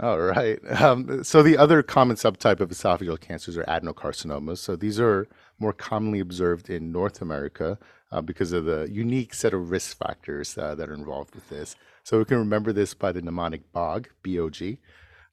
All 0.00 0.18
right. 0.18 0.58
Um, 0.80 1.22
so 1.22 1.42
the 1.42 1.56
other 1.56 1.82
common 1.82 2.16
subtype 2.16 2.58
of 2.58 2.70
esophageal 2.70 3.20
cancers 3.20 3.56
are 3.56 3.64
adenocarcinomas. 3.64 4.58
So 4.58 4.74
these 4.74 4.98
are 4.98 5.28
more 5.58 5.72
commonly 5.72 6.18
observed 6.20 6.70
in 6.70 6.90
North 6.90 7.20
America 7.22 7.78
uh, 8.12 8.20
because 8.20 8.52
of 8.52 8.64
the 8.64 8.88
unique 8.90 9.34
set 9.34 9.54
of 9.54 9.70
risk 9.70 9.96
factors 9.96 10.56
uh, 10.58 10.74
that 10.74 10.88
are 10.88 10.94
involved 10.94 11.34
with 11.34 11.48
this. 11.48 11.76
So 12.02 12.18
we 12.18 12.24
can 12.24 12.38
remember 12.38 12.72
this 12.72 12.94
by 12.94 13.12
the 13.12 13.22
mnemonic 13.22 13.72
BOG, 13.72 14.08
B-O-G. 14.22 14.78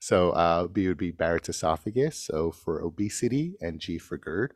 So 0.00 0.30
uh, 0.30 0.66
B 0.68 0.86
would 0.86 0.98
be 0.98 1.10
Barrett's 1.10 1.48
esophagus, 1.48 2.16
so 2.16 2.52
for 2.52 2.80
obesity, 2.80 3.54
and 3.60 3.80
G 3.80 3.98
for 3.98 4.16
GERD. 4.16 4.52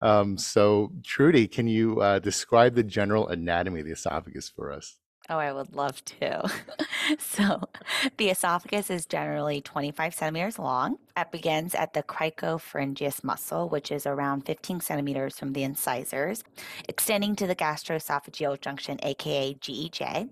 Um, 0.00 0.38
so 0.38 0.92
Trudy, 1.04 1.46
can 1.48 1.66
you 1.66 2.00
uh, 2.00 2.20
describe 2.20 2.74
the 2.74 2.84
general 2.84 3.28
anatomy 3.28 3.80
of 3.80 3.86
the 3.86 3.92
esophagus 3.92 4.48
for 4.48 4.72
us? 4.72 4.96
Oh, 5.30 5.38
I 5.38 5.52
would 5.52 5.76
love 5.76 6.02
to. 6.06 6.50
so, 7.18 7.68
the 8.16 8.30
esophagus 8.30 8.88
is 8.88 9.04
generally 9.04 9.60
25 9.60 10.14
centimeters 10.14 10.58
long. 10.58 10.96
It 11.18 11.30
begins 11.30 11.74
at 11.74 11.92
the 11.92 12.02
cricopharyngeus 12.02 13.22
muscle, 13.22 13.68
which 13.68 13.92
is 13.92 14.06
around 14.06 14.46
15 14.46 14.80
centimeters 14.80 15.38
from 15.38 15.52
the 15.52 15.64
incisors, 15.64 16.44
extending 16.88 17.36
to 17.36 17.46
the 17.46 17.54
gastroesophageal 17.54 18.60
junction, 18.62 18.98
aka 19.02 19.52
GEJ. 19.52 20.30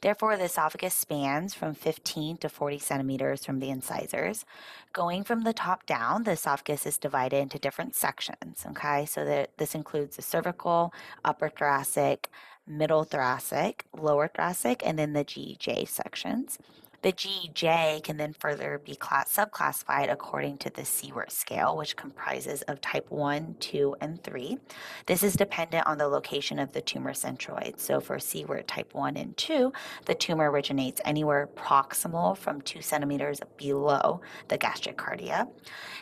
Therefore, 0.00 0.36
the 0.36 0.44
esophagus 0.44 0.94
spans 0.94 1.54
from 1.54 1.74
15 1.74 2.36
to 2.36 2.48
40 2.48 2.78
centimeters 2.78 3.44
from 3.44 3.58
the 3.58 3.70
incisors. 3.70 4.44
Going 4.92 5.24
from 5.24 5.42
the 5.42 5.54
top 5.54 5.86
down, 5.86 6.22
the 6.22 6.32
esophagus 6.32 6.86
is 6.86 6.98
divided 6.98 7.38
into 7.38 7.58
different 7.58 7.96
sections. 7.96 8.64
Okay, 8.68 9.06
so 9.06 9.24
that 9.24 9.56
this 9.58 9.74
includes 9.74 10.14
the 10.14 10.22
cervical, 10.22 10.92
upper 11.24 11.48
thoracic, 11.48 12.28
middle 12.66 13.04
thoracic, 13.04 13.84
lower 13.96 14.28
thoracic, 14.28 14.82
and 14.84 14.98
then 14.98 15.12
the 15.12 15.24
GJ 15.24 15.88
sections. 15.88 16.58
The 17.02 17.12
GJ 17.12 18.02
can 18.02 18.16
then 18.16 18.32
further 18.32 18.80
be 18.84 18.96
class- 18.96 19.36
subclassified 19.36 20.10
according 20.10 20.58
to 20.58 20.70
the 20.70 20.82
Siewert 20.82 21.30
scale, 21.30 21.76
which 21.76 21.94
comprises 21.94 22.62
of 22.62 22.80
type 22.80 23.06
1, 23.10 23.56
2, 23.60 23.96
and 24.00 24.20
3. 24.24 24.58
This 25.06 25.22
is 25.22 25.34
dependent 25.34 25.86
on 25.86 25.98
the 25.98 26.08
location 26.08 26.58
of 26.58 26.72
the 26.72 26.80
tumor 26.80 27.12
centroid. 27.12 27.78
So 27.78 28.00
for 28.00 28.16
Siewert 28.16 28.66
type 28.66 28.92
1 28.94 29.16
and 29.16 29.36
2, 29.36 29.72
the 30.06 30.14
tumor 30.14 30.50
originates 30.50 31.00
anywhere 31.04 31.48
proximal 31.54 32.36
from 32.36 32.60
2 32.62 32.82
centimeters 32.82 33.40
below 33.56 34.20
the 34.48 34.58
gastric 34.58 34.96
cardia. 34.96 35.48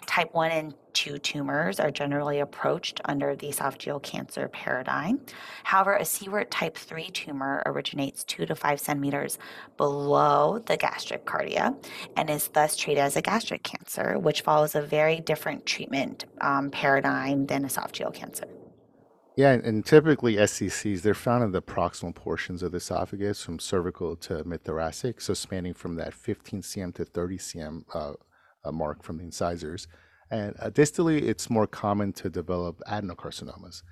Type 0.06 0.32
1 0.32 0.50
and 0.52 0.74
2 0.94 1.18
tumors 1.18 1.78
are 1.78 1.90
generally 1.90 2.40
approached 2.40 3.00
under 3.04 3.36
the 3.36 3.48
esophageal 3.48 4.02
cancer 4.02 4.48
paradigm. 4.48 5.20
However, 5.64 5.96
a 5.96 6.02
Siewert 6.02 6.46
type 6.50 6.76
3 6.76 7.10
tumor 7.10 7.62
originates 7.66 8.24
2 8.24 8.46
to 8.46 8.54
5 8.54 8.80
centimeters 8.80 9.38
below 9.76 10.60
the 10.66 10.76
gastric 10.76 11.26
cardia 11.26 11.76
and 12.16 12.30
is 12.30 12.48
thus 12.48 12.76
treated 12.76 13.00
as 13.00 13.16
a 13.16 13.22
gastric 13.22 13.62
cancer, 13.62 14.18
which 14.18 14.40
follows 14.40 14.74
a 14.74 14.82
very 14.82 15.20
different 15.20 15.66
treatment 15.66 16.24
um, 16.40 16.70
paradigm 16.70 17.46
than 17.46 17.64
esophageal 17.64 18.14
cancer. 18.14 18.46
Yeah, 19.36 19.50
and, 19.50 19.84
typically 19.84 20.36
SCCs, 20.36 21.02
they're 21.02 21.12
found 21.12 21.42
in 21.42 21.50
the 21.50 21.60
proximal 21.60 22.14
portions 22.14 22.62
of 22.62 22.70
the 22.70 22.76
esophagus 22.76 23.42
from 23.42 23.58
cervical 23.58 24.14
to 24.16 24.44
mid-thoracic, 24.44 25.20
so 25.20 25.34
spanning 25.34 25.74
from 25.74 25.96
that 25.96 26.14
15 26.14 26.62
cm 26.62 26.94
to 26.94 27.04
30 27.04 27.38
cm 27.38 27.84
uh, 27.94 28.12
uh, 28.64 28.70
mark 28.70 29.02
from 29.02 29.18
the 29.18 29.24
incisors. 29.24 29.88
And 30.34 30.56
uh, 30.58 30.68
distally, 30.70 31.22
it's 31.22 31.48
more 31.48 31.68
common 31.68 32.12
to 32.14 32.28
develop 32.28 32.80
adenocarcinomas. 32.88 33.82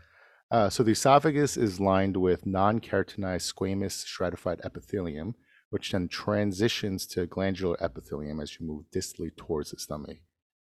Uh, 0.51 0.69
so 0.69 0.83
the 0.83 0.91
esophagus 0.91 1.57
is 1.57 1.79
lined 1.79 2.17
with 2.17 2.47
non-keratinized 2.47 3.53
squamous 3.53 3.93
stratified 3.93 4.61
epithelium, 4.65 5.37
which 5.71 5.93
then 5.93 6.09
transitions 6.09 7.07
to 7.07 7.27
glandular 7.27 7.81
epithelium 7.81 8.41
as 8.41 8.59
you 8.59 8.67
move 8.67 8.87
distally 8.93 9.31
towards 9.37 9.71
the 9.71 9.79
stomach. 9.79 10.19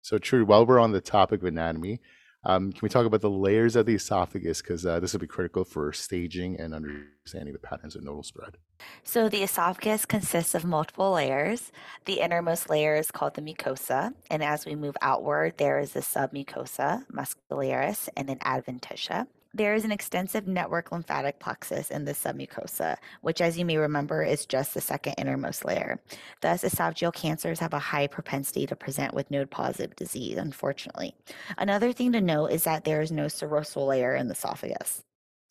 So, 0.02 0.18
true, 0.18 0.44
while 0.44 0.66
we're 0.66 0.78
on 0.78 0.92
the 0.92 1.00
topic 1.00 1.40
of 1.40 1.48
anatomy, 1.48 2.02
um, 2.44 2.72
can 2.72 2.80
we 2.82 2.90
talk 2.90 3.06
about 3.06 3.22
the 3.22 3.30
layers 3.30 3.76
of 3.76 3.86
the 3.86 3.96
esophagus? 3.96 4.62
Because 4.62 4.86
uh, 4.86 5.00
this 5.00 5.14
will 5.14 5.20
be 5.20 5.28
critical 5.28 5.64
for 5.64 5.94
staging 5.94 6.60
and 6.60 6.74
understanding 6.74 7.54
the 7.54 7.60
patterns 7.60 7.96
of 7.96 8.04
nodal 8.04 8.24
spread. 8.24 8.58
So 9.04 9.30
the 9.30 9.44
esophagus 9.44 10.06
consists 10.06 10.56
of 10.56 10.66
multiple 10.66 11.12
layers. 11.12 11.72
The 12.06 12.20
innermost 12.20 12.70
layer 12.70 12.96
is 12.96 13.12
called 13.12 13.36
the 13.36 13.42
mucosa, 13.42 14.14
and 14.30 14.44
as 14.44 14.66
we 14.66 14.76
move 14.76 14.98
outward, 15.02 15.58
there 15.58 15.80
is 15.80 15.94
the 15.94 16.00
submucosa, 16.00 17.06
muscularis, 17.12 18.10
and 18.18 18.28
then 18.28 18.40
adventitia. 18.40 19.28
There 19.54 19.74
is 19.74 19.84
an 19.84 19.92
extensive 19.92 20.48
network 20.48 20.94
lymphatic 20.94 21.40
plexus 21.40 21.92
in 21.92 22.06
the 22.06 22.14
submucosa, 22.14 22.96
which, 23.20 23.42
as 23.42 23.58
you 23.58 23.66
may 23.66 23.76
remember, 23.76 24.24
is 24.24 24.46
just 24.46 24.74
the 24.74 24.80
second 24.80 25.16
innermost 25.18 25.66
layer. 25.66 26.00
Thus, 26.40 26.64
esophageal 26.64 27.14
cancers 27.14 27.60
have 27.60 27.74
a 27.74 27.80
high 27.80 28.08
propensity 28.08 28.66
to 28.68 28.78
present 28.78 29.14
with 29.14 29.30
node 29.30 29.52
positive 29.52 29.94
disease, 29.98 30.38
unfortunately. 30.38 31.16
Another 31.58 31.92
thing 31.92 32.14
to 32.14 32.22
note 32.22 32.48
is 32.48 32.64
that 32.64 32.86
there 32.86 33.02
is 33.02 33.12
no 33.12 33.26
serosal 33.26 33.88
layer 33.88 34.16
in 34.16 34.30
the 34.30 34.36
esophagus. 34.36 35.04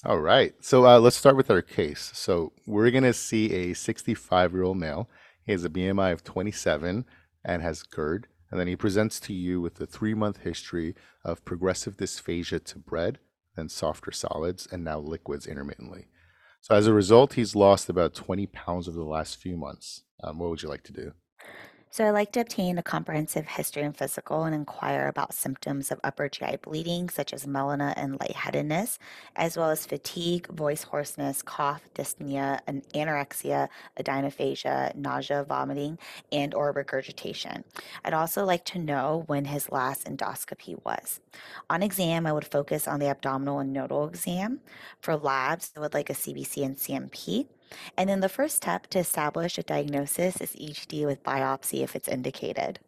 All 0.06 0.20
right. 0.20 0.54
So 0.60 0.86
uh, 0.86 0.98
let's 0.98 1.16
start 1.16 1.36
with 1.36 1.50
our 1.50 1.60
case. 1.60 2.10
So 2.14 2.52
we're 2.66 2.90
going 2.90 3.04
to 3.04 3.12
see 3.12 3.52
a 3.52 3.74
65 3.74 4.52
year 4.54 4.62
old 4.62 4.78
male. 4.78 5.10
He 5.44 5.52
has 5.52 5.62
a 5.62 5.68
BMI 5.68 6.12
of 6.12 6.24
27 6.24 7.04
and 7.44 7.62
has 7.62 7.82
GERD. 7.82 8.28
And 8.50 8.58
then 8.58 8.66
he 8.66 8.76
presents 8.76 9.20
to 9.20 9.34
you 9.34 9.60
with 9.60 9.78
a 9.78 9.86
three 9.86 10.14
month 10.14 10.38
history 10.38 10.94
of 11.22 11.44
progressive 11.44 11.98
dysphagia 11.98 12.64
to 12.64 12.78
bread, 12.78 13.18
then 13.60 13.68
softer 13.68 14.10
solids, 14.10 14.66
and 14.72 14.82
now 14.82 14.98
liquids 14.98 15.46
intermittently. 15.46 16.08
So 16.60 16.74
as 16.74 16.86
a 16.86 16.92
result, 16.92 17.34
he's 17.34 17.54
lost 17.54 17.88
about 17.88 18.14
20 18.14 18.46
pounds 18.46 18.88
over 18.88 18.98
the 18.98 19.04
last 19.04 19.36
few 19.36 19.56
months. 19.56 20.02
Um, 20.22 20.38
what 20.38 20.50
would 20.50 20.62
you 20.62 20.68
like 20.68 20.82
to 20.84 20.92
do? 20.92 21.12
So 21.92 22.04
I 22.04 22.10
like 22.10 22.30
to 22.32 22.40
obtain 22.40 22.78
a 22.78 22.84
comprehensive 22.84 23.48
history 23.48 23.82
and 23.82 23.96
physical 23.96 24.44
and 24.44 24.54
inquire 24.54 25.08
about 25.08 25.34
symptoms 25.34 25.90
of 25.90 25.98
upper 26.04 26.28
GI 26.28 26.58
bleeding, 26.62 27.08
such 27.08 27.32
as 27.32 27.46
melena 27.46 27.94
and 27.96 28.16
lightheadedness, 28.20 29.00
as 29.34 29.56
well 29.56 29.70
as 29.70 29.86
fatigue, 29.86 30.46
voice 30.46 30.84
hoarseness, 30.84 31.42
cough, 31.42 31.82
dyspnea, 31.92 32.60
an 32.68 32.82
anorexia, 32.94 33.68
odynophagia, 33.98 34.94
nausea, 34.94 35.42
vomiting, 35.42 35.98
and 36.30 36.54
or 36.54 36.70
regurgitation. 36.70 37.64
I'd 38.04 38.14
also 38.14 38.44
like 38.44 38.64
to 38.66 38.78
know 38.78 39.24
when 39.26 39.46
his 39.46 39.72
last 39.72 40.06
endoscopy 40.06 40.80
was. 40.84 41.18
On 41.68 41.82
exam, 41.82 42.24
I 42.24 42.32
would 42.32 42.46
focus 42.46 42.86
on 42.86 43.00
the 43.00 43.08
abdominal 43.08 43.58
and 43.58 43.72
nodal 43.72 44.06
exam. 44.06 44.60
For 45.00 45.16
labs, 45.16 45.72
I 45.76 45.80
would 45.80 45.94
like 45.94 46.08
a 46.08 46.14
CBC 46.14 46.64
and 46.64 46.76
CMP. 46.76 47.48
And 47.96 48.08
then 48.08 48.20
the 48.20 48.28
first 48.28 48.56
step 48.56 48.86
to 48.88 48.98
establish 48.98 49.58
a 49.58 49.62
diagnosis 49.62 50.40
is 50.40 50.52
EGD 50.52 51.06
with 51.06 51.22
biopsy 51.22 51.82
if 51.82 51.94
it's 51.94 52.08
indicated. 52.08 52.78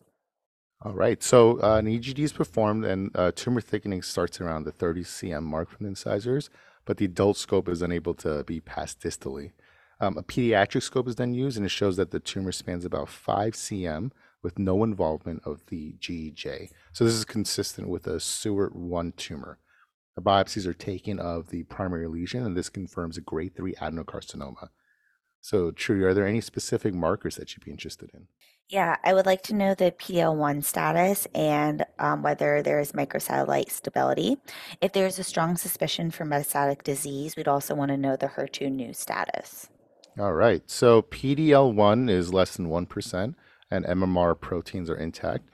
All 0.84 0.94
right. 0.94 1.22
So 1.22 1.62
uh, 1.62 1.76
an 1.76 1.86
EGD 1.86 2.18
is 2.18 2.32
performed, 2.32 2.84
and 2.84 3.10
uh, 3.14 3.30
tumor 3.34 3.60
thickening 3.60 4.02
starts 4.02 4.40
around 4.40 4.64
the 4.64 4.72
30 4.72 5.04
cm 5.04 5.44
mark 5.44 5.70
from 5.70 5.84
the 5.84 5.90
incisors, 5.90 6.50
but 6.84 6.96
the 6.96 7.04
adult 7.04 7.36
scope 7.36 7.68
is 7.68 7.82
unable 7.82 8.14
to 8.14 8.42
be 8.44 8.60
passed 8.60 9.00
distally. 9.00 9.52
Um, 10.00 10.18
a 10.18 10.22
pediatric 10.24 10.82
scope 10.82 11.06
is 11.06 11.14
then 11.14 11.34
used, 11.34 11.56
and 11.56 11.64
it 11.64 11.68
shows 11.68 11.96
that 11.96 12.10
the 12.10 12.18
tumor 12.18 12.50
spans 12.50 12.84
about 12.84 13.08
5 13.08 13.52
cm 13.52 14.10
with 14.42 14.58
no 14.58 14.82
involvement 14.82 15.42
of 15.44 15.64
the 15.66 15.94
GEJ. 16.00 16.70
So 16.92 17.04
this 17.04 17.14
is 17.14 17.24
consistent 17.24 17.88
with 17.88 18.08
a 18.08 18.16
Siewert 18.16 18.74
1 18.74 19.12
tumor. 19.16 19.58
The 20.14 20.22
biopsies 20.22 20.66
are 20.66 20.74
taken 20.74 21.18
of 21.18 21.48
the 21.48 21.62
primary 21.64 22.06
lesion, 22.06 22.44
and 22.44 22.56
this 22.56 22.68
confirms 22.68 23.16
a 23.16 23.22
grade 23.22 23.56
3 23.56 23.74
adenocarcinoma. 23.74 24.68
So, 25.40 25.70
Trudy, 25.70 26.04
are 26.04 26.14
there 26.14 26.26
any 26.26 26.40
specific 26.40 26.94
markers 26.94 27.36
that 27.36 27.52
you'd 27.52 27.64
be 27.64 27.72
interested 27.72 28.10
in? 28.14 28.28
Yeah, 28.68 28.96
I 29.04 29.12
would 29.12 29.26
like 29.26 29.42
to 29.44 29.54
know 29.54 29.74
the 29.74 29.90
PDL1 29.92 30.64
status 30.64 31.26
and 31.34 31.84
um, 31.98 32.22
whether 32.22 32.62
there 32.62 32.78
is 32.78 32.92
microsatellite 32.92 33.70
stability. 33.70 34.38
If 34.80 34.92
there's 34.92 35.18
a 35.18 35.24
strong 35.24 35.56
suspicion 35.56 36.10
for 36.10 36.24
metastatic 36.24 36.82
disease, 36.82 37.36
we'd 37.36 37.48
also 37.48 37.74
want 37.74 37.90
to 37.90 37.96
know 37.96 38.16
the 38.16 38.28
HER2 38.28 38.70
neu 38.72 38.94
status. 38.94 39.68
All 40.18 40.32
right. 40.32 40.62
So 40.70 41.02
PDL1 41.02 42.08
is 42.08 42.32
less 42.32 42.56
than 42.56 42.68
1%, 42.68 43.34
and 43.70 43.84
MMR 43.84 44.40
proteins 44.40 44.88
are 44.88 44.96
intact. 44.96 45.48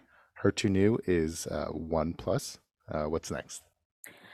HER2 0.44 0.70
neu 0.70 0.98
is 1.06 1.46
uh, 1.46 1.68
1 1.68 2.14
plus. 2.14 2.58
Uh, 2.88 3.04
what's 3.04 3.30
next? 3.30 3.62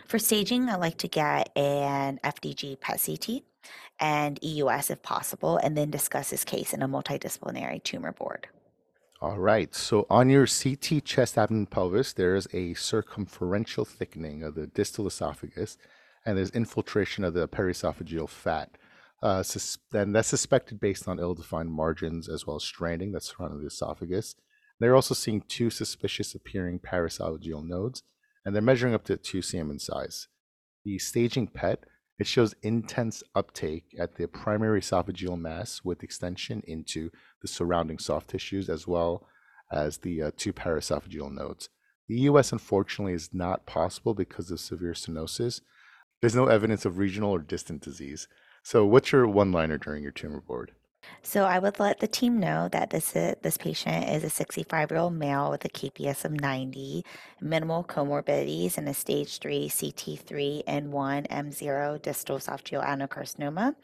For 0.06 0.18
staging, 0.18 0.68
I 0.68 0.76
like 0.76 0.98
to 0.98 1.08
get 1.08 1.56
an 1.56 2.20
FDG 2.22 2.78
PET 2.80 3.02
CT 3.04 3.42
and 3.98 4.38
EUS 4.42 4.90
if 4.90 5.02
possible, 5.02 5.56
and 5.56 5.76
then 5.76 5.90
discuss 5.90 6.30
his 6.30 6.44
case 6.44 6.74
in 6.74 6.82
a 6.82 6.88
multidisciplinary 6.88 7.82
tumor 7.82 8.12
board. 8.12 8.48
All 9.20 9.38
right. 9.38 9.74
So 9.74 10.06
on 10.10 10.28
your 10.28 10.46
CT 10.46 11.04
chest, 11.04 11.38
abdomen, 11.38 11.66
pelvis, 11.66 12.12
there's 12.12 12.46
a 12.52 12.74
circumferential 12.74 13.86
thickening 13.86 14.42
of 14.42 14.54
the 14.54 14.66
distal 14.66 15.06
esophagus, 15.06 15.78
and 16.26 16.36
there's 16.36 16.50
infiltration 16.50 17.24
of 17.24 17.32
the 17.32 17.48
periesophageal 17.48 18.28
fat. 18.28 18.76
Uh, 19.22 19.42
sus- 19.42 19.78
and 19.94 20.14
that's 20.14 20.28
suspected 20.28 20.78
based 20.78 21.08
on 21.08 21.18
ill-defined 21.18 21.70
margins 21.70 22.28
as 22.28 22.46
well 22.46 22.56
as 22.56 22.64
stranding 22.64 23.12
that's 23.12 23.34
surrounding 23.34 23.60
the 23.60 23.68
esophagus. 23.68 24.34
They're 24.80 24.96
also 24.96 25.14
seeing 25.14 25.40
two 25.48 25.70
suspicious 25.70 26.34
appearing 26.34 26.80
paraesophageal 26.80 27.66
nodes 27.66 28.02
and 28.44 28.54
they're 28.54 28.62
measuring 28.62 28.94
up 28.94 29.04
to 29.04 29.16
2 29.16 29.38
cm 29.38 29.70
in 29.70 29.78
size. 29.78 30.28
The 30.84 30.98
staging 30.98 31.48
PET, 31.48 31.84
it 32.18 32.26
shows 32.26 32.54
intense 32.62 33.22
uptake 33.34 33.94
at 33.98 34.16
the 34.16 34.28
primary 34.28 34.80
esophageal 34.80 35.40
mass 35.40 35.80
with 35.82 36.02
extension 36.02 36.62
into 36.66 37.10
the 37.42 37.48
surrounding 37.48 37.98
soft 37.98 38.28
tissues 38.28 38.68
as 38.68 38.86
well 38.86 39.26
as 39.72 39.98
the 39.98 40.22
uh, 40.22 40.30
two 40.36 40.52
paraesophageal 40.52 41.32
nodes. 41.32 41.68
The 42.06 42.20
EUS, 42.20 42.52
unfortunately, 42.52 43.14
is 43.14 43.30
not 43.32 43.66
possible 43.66 44.14
because 44.14 44.50
of 44.50 44.60
severe 44.60 44.92
stenosis. 44.92 45.62
There's 46.20 46.36
no 46.36 46.46
evidence 46.46 46.84
of 46.84 46.98
regional 46.98 47.30
or 47.30 47.38
distant 47.38 47.82
disease. 47.82 48.28
So, 48.62 48.84
what's 48.86 49.10
your 49.10 49.26
one 49.26 49.52
liner 49.52 49.78
during 49.78 50.02
your 50.02 50.12
tumor 50.12 50.40
board? 50.40 50.72
So 51.22 51.44
I 51.44 51.58
would 51.58 51.80
let 51.80 52.00
the 52.00 52.06
team 52.06 52.38
know 52.38 52.68
that 52.68 52.90
this 52.90 53.16
is, 53.16 53.34
this 53.42 53.56
patient 53.56 54.08
is 54.10 54.24
a 54.24 54.30
65 54.30 54.90
year 54.90 55.00
old 55.00 55.14
male 55.14 55.50
with 55.50 55.64
a 55.64 55.68
KPS 55.68 56.24
of 56.24 56.32
90, 56.32 57.04
minimal 57.40 57.84
comorbidities, 57.84 58.76
and 58.76 58.88
a 58.88 58.94
stage 58.94 59.38
3 59.38 59.68
CT3 59.68 60.64
N1 60.64 61.28
M0 61.28 62.02
distal 62.02 62.38
esophageal 62.38 62.84
adenocarcinoma. 62.84 63.74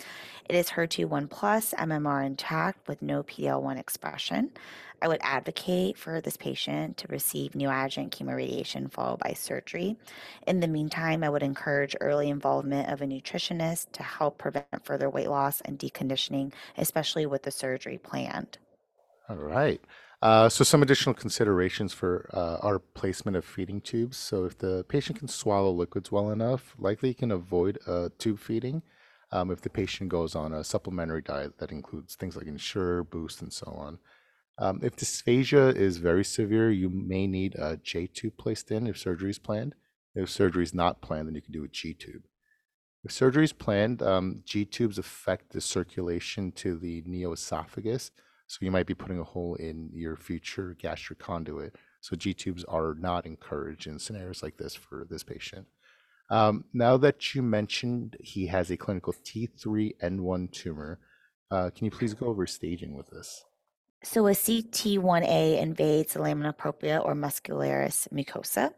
It 0.49 0.55
is 0.55 0.71
HER2 0.71 1.07
1 1.07 1.29
plus, 1.29 1.73
MMR 1.79 2.27
intact 2.27 2.87
with 2.87 3.01
no 3.01 3.23
PDL1 3.23 3.79
expression. 3.79 4.51
I 5.03 5.09
would 5.09 5.21
advocate 5.23 5.97
for 5.97 6.21
this 6.21 6.37
patient 6.37 6.97
to 6.99 7.09
receive 7.09 7.53
neoadjuvant 7.53 8.11
chemoradiation 8.11 8.91
followed 8.93 9.21
by 9.21 9.33
surgery. 9.33 9.97
In 10.47 10.61
the 10.61 10.69
meantime, 10.69 11.25
I 11.25 11.31
would 11.31 11.43
encourage 11.43 11.97
early 12.01 12.29
involvement 12.29 12.91
of 12.91 13.01
a 13.01 13.07
nutritionist 13.07 13.93
to 13.93 14.03
help 14.03 14.39
prevent 14.39 14.85
further 14.85 15.09
weight 15.09 15.31
loss 15.31 15.61
and 15.63 15.79
deconditioning, 15.79 16.53
especially 16.77 17.27
with 17.27 17.43
the 17.43 17.51
surgery 17.51 17.99
planned. 17.99 18.59
All 19.29 19.37
right. 19.37 19.81
Uh, 20.23 20.51
so 20.51 20.65
some 20.65 20.83
additional 20.83 21.15
considerations 21.15 21.95
for 21.95 22.29
uh, 22.35 22.59
our 22.61 22.79
placement 22.79 23.37
of 23.37 23.45
feeding 23.45 23.81
tubes. 23.81 24.19
So 24.19 24.45
if 24.45 24.59
the 24.59 24.85
patient 24.89 25.19
can 25.19 25.29
swallow 25.29 25.71
liquids 25.71 26.13
well 26.13 26.31
enough, 26.31 26.75
likely 26.79 27.15
can 27.15 27.31
avoid 27.31 27.79
uh, 27.87 28.11
tube 28.19 28.39
feeding. 28.39 28.83
Um, 29.33 29.51
if 29.51 29.63
the 29.63 29.71
patient 29.71 30.11
goes 30.11 30.35
on 30.35 30.53
a 30.53 30.65
supplementary 30.65 31.23
diet 31.23 31.59
that 31.59 31.71
includes 31.71 32.17
things 32.17 32.37
like 32.37 32.47
Ensure, 32.47 33.05
Boost, 33.05 33.41
and 33.41 33.53
so 33.53 33.67
on. 33.79 33.99
Um, 34.61 34.79
if 34.83 34.95
dysphagia 34.95 35.75
is 35.75 35.97
very 35.97 36.23
severe, 36.23 36.71
you 36.71 36.91
may 36.91 37.27
need 37.27 37.55
a 37.55 37.79
J 37.79 38.07
tube 38.07 38.37
placed 38.37 38.71
in 38.71 38.87
if 38.87 38.99
surgery 38.99 39.31
is 39.31 39.39
planned. 39.39 39.75
If 40.15 40.29
surgery 40.29 40.63
is 40.63 40.75
not 40.75 41.01
planned, 41.01 41.29
then 41.29 41.35
you 41.35 41.41
can 41.41 41.53
do 41.53 41.65
a 41.65 41.69
G 41.69 41.95
tube. 41.95 42.25
If 43.03 43.11
surgery 43.11 43.45
is 43.45 43.55
planned, 43.55 44.03
um, 44.03 44.43
G 44.45 44.67
tubes 44.67 44.99
affect 44.99 45.53
the 45.53 45.63
circulation 45.63 46.53
to 46.53 46.77
the 46.77 47.01
neoesophagus, 47.03 48.11
so 48.47 48.59
you 48.61 48.71
might 48.71 48.87
be 48.87 48.95
putting 48.95 49.19
a 49.19 49.25
hole 49.25 49.55
in 49.55 49.89
your 49.95 50.17
future 50.17 50.77
gastric 50.79 51.19
conduit. 51.19 51.77
So 52.03 52.15
G 52.15 52.35
tubes 52.35 52.65
are 52.65 52.95
not 52.99 53.25
encouraged 53.25 53.87
in 53.87 53.99
scenarios 53.99 54.43
like 54.43 54.59
this 54.59 54.75
for 54.75 55.07
this 55.09 55.23
patient. 55.23 55.67
Um, 56.29 56.67
now 56.75 56.99
that 56.99 57.35
you 57.35 57.43
mentioned 57.43 58.17
he 58.21 58.47
has 58.49 58.71
a 58.71 58.77
clinical 58.77 59.15
T3N1 59.25 60.53
tumor, 60.53 60.99
uh, 61.51 61.71
can 61.71 61.87
you 61.87 61.91
please 61.91 62.13
go 62.13 62.27
over 62.27 62.47
staging 62.47 62.95
with 62.95 63.09
this? 63.09 63.43
So 64.03 64.27
a 64.29 64.31
CT1A 64.31 65.61
invades 65.61 66.15
the 66.15 66.23
lamina 66.23 66.55
propria 66.55 66.99
or 66.99 67.15
muscularis 67.15 68.09
mucosa. 68.09 68.73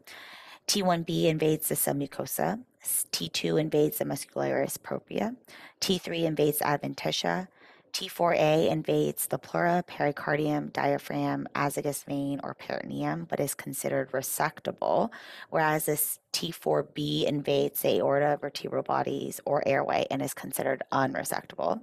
T1B 0.67 1.25
invades 1.25 1.69
the 1.69 1.75
submucosa. 1.75 2.61
T2 2.83 3.59
invades 3.59 3.99
the 3.99 4.05
muscularis 4.05 4.81
propria. 4.81 5.35
T3 5.79 6.23
invades 6.25 6.59
adventitia. 6.59 7.47
T4A 7.93 8.69
invades 8.69 9.27
the 9.27 9.37
pleura, 9.37 9.83
pericardium, 9.87 10.69
diaphragm, 10.73 11.47
azygos 11.55 12.03
vein, 12.03 12.41
or 12.43 12.55
peritoneum, 12.55 13.25
but 13.29 13.39
is 13.39 13.53
considered 13.53 14.11
resectable, 14.11 15.09
whereas 15.51 15.85
this 15.85 16.19
T4B 16.33 17.25
invades 17.25 17.81
the 17.81 17.99
aorta, 17.99 18.37
vertebral 18.41 18.83
bodies, 18.83 19.39
or 19.45 19.65
airway 19.65 20.05
and 20.11 20.21
is 20.21 20.33
considered 20.33 20.81
unresectable. 20.91 21.81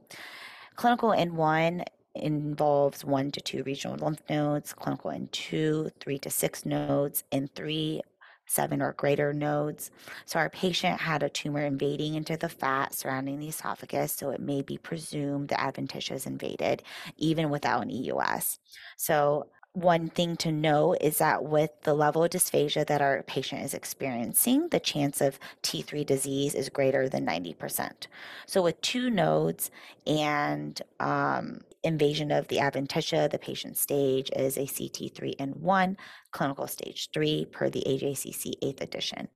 Clinical 0.75 1.11
N1 1.11 1.85
involves 2.14 3.05
one 3.05 3.31
to 3.33 3.40
two 3.40 3.62
regional 3.62 3.97
lymph 3.97 4.23
nodes, 4.29 4.73
clinical 4.73 5.11
in 5.11 5.29
two, 5.29 5.90
three 6.00 6.19
to 6.19 6.31
six 6.31 6.67
nodes, 6.67 7.25
in 7.31 7.49
three, 7.49 8.02
seven 8.47 8.83
or 8.83 8.93
greater 8.95 9.33
nodes. 9.33 9.93
So 10.26 10.40
our 10.40 10.50
patient 10.50 11.00
had 11.00 11.23
a 11.23 11.29
tumor 11.29 11.64
invading 11.64 12.14
into 12.17 12.37
the 12.37 12.49
fat 12.49 12.95
surrounding 12.95 13.38
the 13.38 13.49
esophagus, 13.49 14.12
so 14.12 14.31
it 14.31 14.40
may 14.40 14.62
be 14.62 14.76
presumed 14.76 15.49
the 15.49 15.55
adventitia 15.55 16.12
is 16.12 16.26
invaded 16.26 16.83
even 17.17 17.49
without 17.49 17.83
an 17.83 17.90
EUS. 17.90 18.59
So 18.97 19.47
one 19.73 20.09
thing 20.09 20.37
to 20.37 20.50
know 20.50 20.97
is 21.00 21.19
that 21.19 21.45
with 21.45 21.71
the 21.83 21.95
level 21.95 22.25
of 22.25 22.31
dysphagia 22.31 22.87
that 22.87 23.00
our 23.00 23.23
patient 23.23 23.62
is 23.62 23.73
experiencing, 23.73 24.69
the 24.71 24.81
chance 24.81 25.21
of 25.21 25.39
T3 25.62 26.05
disease 26.05 26.55
is 26.55 26.69
greater 26.69 27.09
than 27.09 27.25
90%. 27.25 28.07
So, 28.47 28.62
with 28.62 28.81
two 28.81 29.11
nodes 29.11 29.71
and 30.07 30.81
um, 30.99 31.61
invasion 31.85 32.33
of 32.33 32.49
the 32.49 32.57
adventitia, 32.57 33.31
the 33.31 33.39
patient 33.39 33.77
stage 33.77 34.31
is 34.35 34.57
a 34.57 34.62
CT3 34.62 35.35
and 35.39 35.55
1, 35.55 35.97
clinical 36.33 36.67
stage 36.67 37.09
3 37.15 37.47
per 37.47 37.71
the 37.71 37.85
AJCC 37.87 38.55
8th 38.62 38.81
edition. 38.81 39.29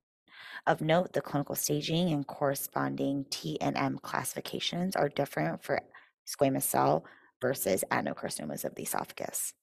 Of 0.67 0.81
note, 0.81 1.13
the 1.13 1.21
clinical 1.21 1.55
staging 1.55 2.09
and 2.09 2.27
corresponding 2.27 3.25
T 3.29 3.59
and 3.61 3.77
M 3.77 3.99
classifications 3.99 4.95
are 4.97 5.07
different 5.07 5.63
for 5.63 5.79
squamous 6.27 6.63
cell 6.63 7.05
versus 7.39 7.85
adenocarcinomas 7.89 8.65
of 8.65 8.75
the 8.75 8.83
esophagus. 8.83 9.53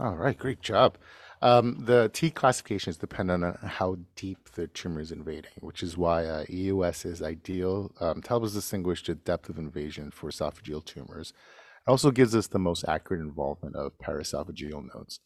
All 0.00 0.16
right, 0.16 0.36
great 0.36 0.60
job. 0.60 0.98
Um, 1.40 1.84
the 1.84 2.10
T 2.12 2.30
classifications 2.30 2.96
depend 2.96 3.30
on 3.30 3.56
how 3.62 3.98
deep 4.16 4.50
the 4.54 4.66
tumor 4.66 5.00
is 5.00 5.12
invading, 5.12 5.52
which 5.60 5.82
is 5.84 5.96
why 5.96 6.24
uh, 6.24 6.44
EUS 6.48 7.04
is 7.04 7.22
ideal. 7.22 7.92
Um, 8.00 8.22
to 8.22 8.28
help 8.28 8.42
us 8.42 8.54
distinguish 8.54 9.04
the 9.04 9.14
depth 9.14 9.48
of 9.48 9.58
invasion 9.58 10.10
for 10.10 10.30
esophageal 10.30 10.84
tumors. 10.84 11.32
It 11.86 11.90
also 11.90 12.10
gives 12.10 12.34
us 12.34 12.48
the 12.48 12.58
most 12.58 12.84
accurate 12.88 13.20
involvement 13.20 13.76
of 13.76 13.98
paraesophageal 13.98 14.88
nodes. 14.94 15.20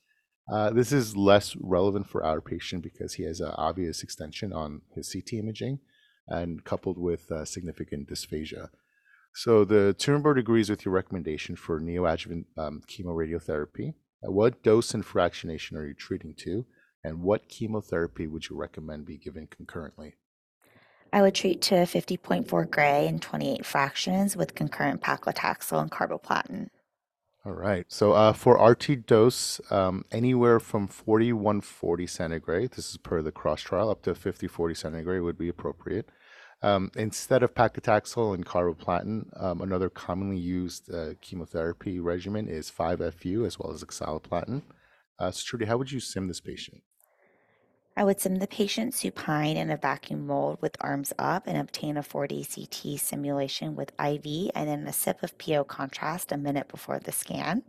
Uh, 0.52 0.70
this 0.70 0.92
is 0.92 1.16
less 1.16 1.56
relevant 1.56 2.08
for 2.08 2.24
our 2.24 2.40
patient 2.40 2.82
because 2.82 3.14
he 3.14 3.22
has 3.22 3.40
an 3.40 3.52
obvious 3.56 4.02
extension 4.02 4.52
on 4.52 4.82
his 4.94 5.10
CT 5.12 5.34
imaging 5.34 5.78
and 6.26 6.64
coupled 6.64 6.98
with 6.98 7.30
uh, 7.30 7.44
significant 7.44 8.08
dysphagia. 8.10 8.68
So 9.34 9.64
the 9.64 9.94
tumor 9.94 10.18
board 10.18 10.38
agrees 10.38 10.68
with 10.68 10.84
your 10.84 10.92
recommendation 10.92 11.56
for 11.56 11.80
neoadjuvant 11.80 12.44
um, 12.58 12.82
chemoradiotherapy. 12.86 13.94
Uh, 14.26 14.32
what 14.32 14.62
dose 14.62 14.94
and 14.94 15.04
fractionation 15.04 15.76
are 15.76 15.86
you 15.86 15.94
treating 15.94 16.34
to? 16.34 16.66
And 17.04 17.22
what 17.22 17.48
chemotherapy 17.48 18.26
would 18.26 18.48
you 18.48 18.56
recommend 18.56 19.06
be 19.06 19.16
given 19.16 19.46
concurrently? 19.46 20.14
I 21.12 21.22
would 21.22 21.34
treat 21.34 21.62
to 21.62 21.74
50.4 21.74 22.70
gray 22.70 23.06
and 23.06 23.22
28 23.22 23.64
fractions 23.64 24.36
with 24.36 24.54
concurrent 24.54 25.00
paclitaxel 25.00 25.80
and 25.80 25.90
carboplatin. 25.90 26.68
All 27.46 27.52
right. 27.52 27.86
So 27.88 28.12
uh, 28.12 28.34
for 28.34 28.62
RT 28.62 29.06
dose, 29.06 29.60
um, 29.70 30.04
anywhere 30.10 30.60
from 30.60 30.86
4140 30.86 32.06
centigray, 32.06 32.70
this 32.70 32.90
is 32.90 32.96
per 32.98 33.22
the 33.22 33.32
cross 33.32 33.62
trial, 33.62 33.88
up 33.88 34.02
to 34.02 34.14
5040 34.14 34.74
centigray 34.74 35.22
would 35.22 35.38
be 35.38 35.48
appropriate. 35.48 36.10
Um, 36.60 36.90
instead 36.96 37.42
of 37.42 37.54
paclitaxel 37.54 38.34
and 38.34 38.44
carboplatin, 38.44 39.26
um, 39.40 39.60
another 39.60 39.88
commonly 39.88 40.38
used 40.38 40.92
uh, 40.92 41.10
chemotherapy 41.20 42.00
regimen 42.00 42.48
is 42.48 42.70
5FU 42.70 43.46
as 43.46 43.58
well 43.58 43.72
as 43.72 43.84
oxaliplatin. 43.84 44.62
Uh, 45.18 45.30
so 45.30 45.42
Trudy, 45.44 45.66
how 45.66 45.76
would 45.76 45.92
you 45.92 46.00
sim 46.00 46.26
this 46.26 46.40
patient? 46.40 46.82
I 47.98 48.04
would 48.04 48.20
sim 48.20 48.36
the 48.36 48.46
patient 48.46 48.94
supine 48.94 49.56
in 49.56 49.72
a 49.72 49.76
vacuum 49.76 50.24
mold 50.24 50.58
with 50.60 50.76
arms 50.80 51.12
up 51.18 51.48
and 51.48 51.58
obtain 51.58 51.96
a 51.96 52.02
4D 52.04 52.46
CT 52.46 53.00
simulation 53.00 53.74
with 53.74 53.90
IV 54.00 54.52
and 54.54 54.68
then 54.68 54.86
a 54.86 54.92
sip 54.92 55.20
of 55.24 55.36
PO 55.36 55.64
contrast 55.64 56.30
a 56.30 56.36
minute 56.36 56.68
before 56.68 57.00
the 57.00 57.10
scan. 57.10 57.64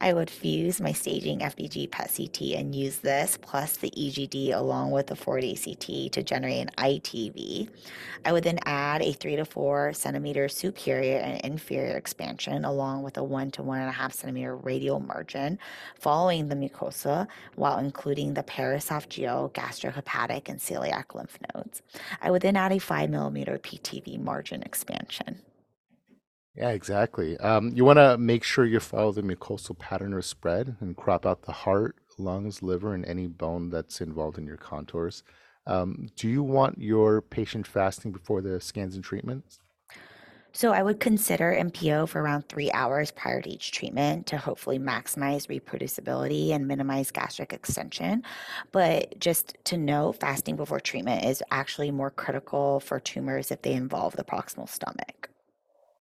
I 0.00 0.14
would 0.14 0.30
fuse 0.30 0.80
my 0.80 0.90
staging 0.90 1.38
FDG 1.38 1.92
PET 1.92 2.12
CT 2.12 2.40
and 2.58 2.74
use 2.74 2.96
this 2.96 3.38
plus 3.40 3.76
the 3.76 3.92
EGD 3.92 4.52
along 4.52 4.90
with 4.90 5.06
the 5.06 5.14
4D 5.14 5.62
CT 5.62 6.10
to 6.10 6.24
generate 6.24 6.62
an 6.62 6.70
ITV. 6.76 7.68
I 8.24 8.32
would 8.32 8.42
then 8.42 8.58
add 8.66 9.00
a 9.00 9.12
3 9.12 9.36
to 9.36 9.44
4 9.44 9.92
centimeter 9.92 10.48
superior 10.48 11.18
and 11.18 11.40
inferior 11.42 11.96
expansion 11.96 12.64
along 12.64 13.04
with 13.04 13.16
a 13.16 13.22
1 13.22 13.52
to 13.52 13.62
1.5 13.62 14.12
centimeter 14.12 14.56
radial 14.56 14.98
margin 14.98 15.60
following 16.00 16.48
the 16.48 16.56
mucosa 16.56 17.28
while 17.54 17.78
including 17.78 18.34
the 18.34 18.42
paraesophageal 18.42 19.51
gastrohepatic, 19.52 20.48
and 20.48 20.58
celiac 20.58 21.14
lymph 21.14 21.38
nodes. 21.54 21.82
I 22.20 22.30
would 22.30 22.42
then 22.42 22.56
add 22.56 22.72
a 22.72 22.78
5 22.78 23.10
millimeter 23.10 23.58
PTV 23.58 24.20
margin 24.20 24.62
expansion. 24.62 25.40
Yeah, 26.54 26.70
exactly. 26.70 27.38
Um, 27.38 27.72
you 27.74 27.84
want 27.84 27.98
to 27.98 28.18
make 28.18 28.44
sure 28.44 28.66
you 28.66 28.78
follow 28.78 29.12
the 29.12 29.22
mucosal 29.22 29.78
pattern 29.78 30.12
of 30.12 30.24
spread 30.24 30.76
and 30.80 30.96
crop 30.96 31.24
out 31.24 31.42
the 31.42 31.52
heart, 31.52 31.96
lungs, 32.18 32.62
liver, 32.62 32.94
and 32.94 33.06
any 33.06 33.26
bone 33.26 33.70
that's 33.70 34.02
involved 34.02 34.36
in 34.36 34.46
your 34.46 34.58
contours. 34.58 35.22
Um, 35.66 36.08
do 36.16 36.28
you 36.28 36.42
want 36.42 36.78
your 36.78 37.22
patient 37.22 37.66
fasting 37.66 38.12
before 38.12 38.42
the 38.42 38.60
scans 38.60 38.96
and 38.96 39.04
treatments? 39.04 39.60
So 40.52 40.72
I 40.72 40.82
would 40.82 41.00
consider 41.00 41.54
NPO 41.54 42.08
for 42.08 42.20
around 42.20 42.48
three 42.48 42.70
hours 42.72 43.10
prior 43.10 43.40
to 43.40 43.48
each 43.48 43.72
treatment 43.72 44.26
to 44.26 44.36
hopefully 44.36 44.78
maximize 44.78 45.48
reproducibility 45.48 46.50
and 46.50 46.68
minimize 46.68 47.10
gastric 47.10 47.52
extension. 47.52 48.22
But 48.70 49.18
just 49.18 49.56
to 49.64 49.78
note, 49.78 50.20
fasting 50.20 50.56
before 50.56 50.80
treatment 50.80 51.24
is 51.24 51.42
actually 51.50 51.90
more 51.90 52.10
critical 52.10 52.80
for 52.80 53.00
tumors 53.00 53.50
if 53.50 53.62
they 53.62 53.72
involve 53.72 54.14
the 54.16 54.24
proximal 54.24 54.68
stomach. 54.68 55.30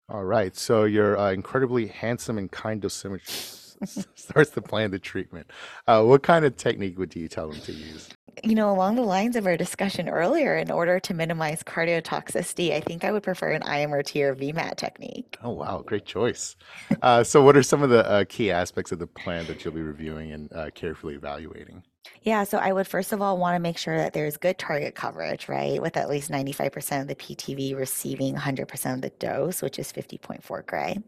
All 0.09 0.24
right. 0.24 0.54
So 0.56 0.85
your 0.85 1.18
uh, 1.18 1.32
incredibly 1.32 1.88
handsome 1.88 2.38
and 2.38 2.50
kind 2.50 2.80
dosimetrist 2.80 4.06
starts 4.14 4.50
to 4.50 4.62
plan 4.62 4.92
the 4.92 5.00
treatment. 5.00 5.50
Uh, 5.88 6.04
what 6.04 6.22
kind 6.22 6.44
of 6.44 6.56
technique 6.56 6.98
would 6.98 7.16
you 7.16 7.26
tell 7.26 7.50
them 7.50 7.61
to 7.62 7.72
use? 7.72 8.09
You 8.44 8.55
know, 8.55 8.70
along 8.70 8.96
the 8.96 9.03
lines 9.03 9.37
of 9.37 9.46
our 9.46 9.57
discussion 9.57 10.09
earlier, 10.09 10.57
in 10.57 10.70
order 10.70 11.01
to 11.01 11.14
minimize 11.14 11.62
cardiotoxicity, 11.62 12.72
I 12.72 12.81
think 12.81 13.05
I 13.05 13.12
would 13.12 13.22
prefer 13.22 13.51
an 13.53 13.62
IMRT 13.62 14.20
or 14.22 14.35
VMAT 14.35 14.77
technique. 14.77 15.38
Oh, 15.42 15.51
wow. 15.51 15.83
Great 15.85 16.05
choice. 16.05 16.57
Uh, 17.03 17.25
so, 17.25 17.42
what 17.42 17.57
are 17.57 17.62
some 17.62 17.83
of 17.83 17.90
the 17.90 18.09
uh, 18.09 18.25
key 18.29 18.51
aspects 18.51 18.92
of 18.92 18.99
the 18.99 19.07
plan 19.07 19.46
that 19.46 19.64
you'll 19.64 19.75
be 19.75 19.83
reviewing 19.83 20.33
and 20.33 20.53
uh, 20.53 20.70
carefully 20.75 21.14
evaluating? 21.14 21.83
Yeah, 22.23 22.45
so 22.45 22.59
I 22.59 22.73
would 22.73 22.87
first 22.88 23.12
of 23.12 23.23
all 23.23 23.38
want 23.38 23.55
to 23.55 23.61
make 23.61 23.79
sure 23.79 23.97
that 23.97 24.12
there's 24.12 24.37
good 24.37 24.59
target 24.59 24.95
coverage, 24.95 25.49
right? 25.49 25.81
With 25.81 25.97
at 25.97 26.09
least 26.09 26.31
95% 26.31 27.03
of 27.03 27.09
the 27.09 27.14
PTV 27.14 27.77
receiving 27.77 28.35
100% 28.35 28.95
of 28.95 29.01
the 29.03 29.11
dose, 29.11 29.62
which 29.62 29.79
is 29.79 29.92
50.4 29.92 30.66
gray. 30.66 30.99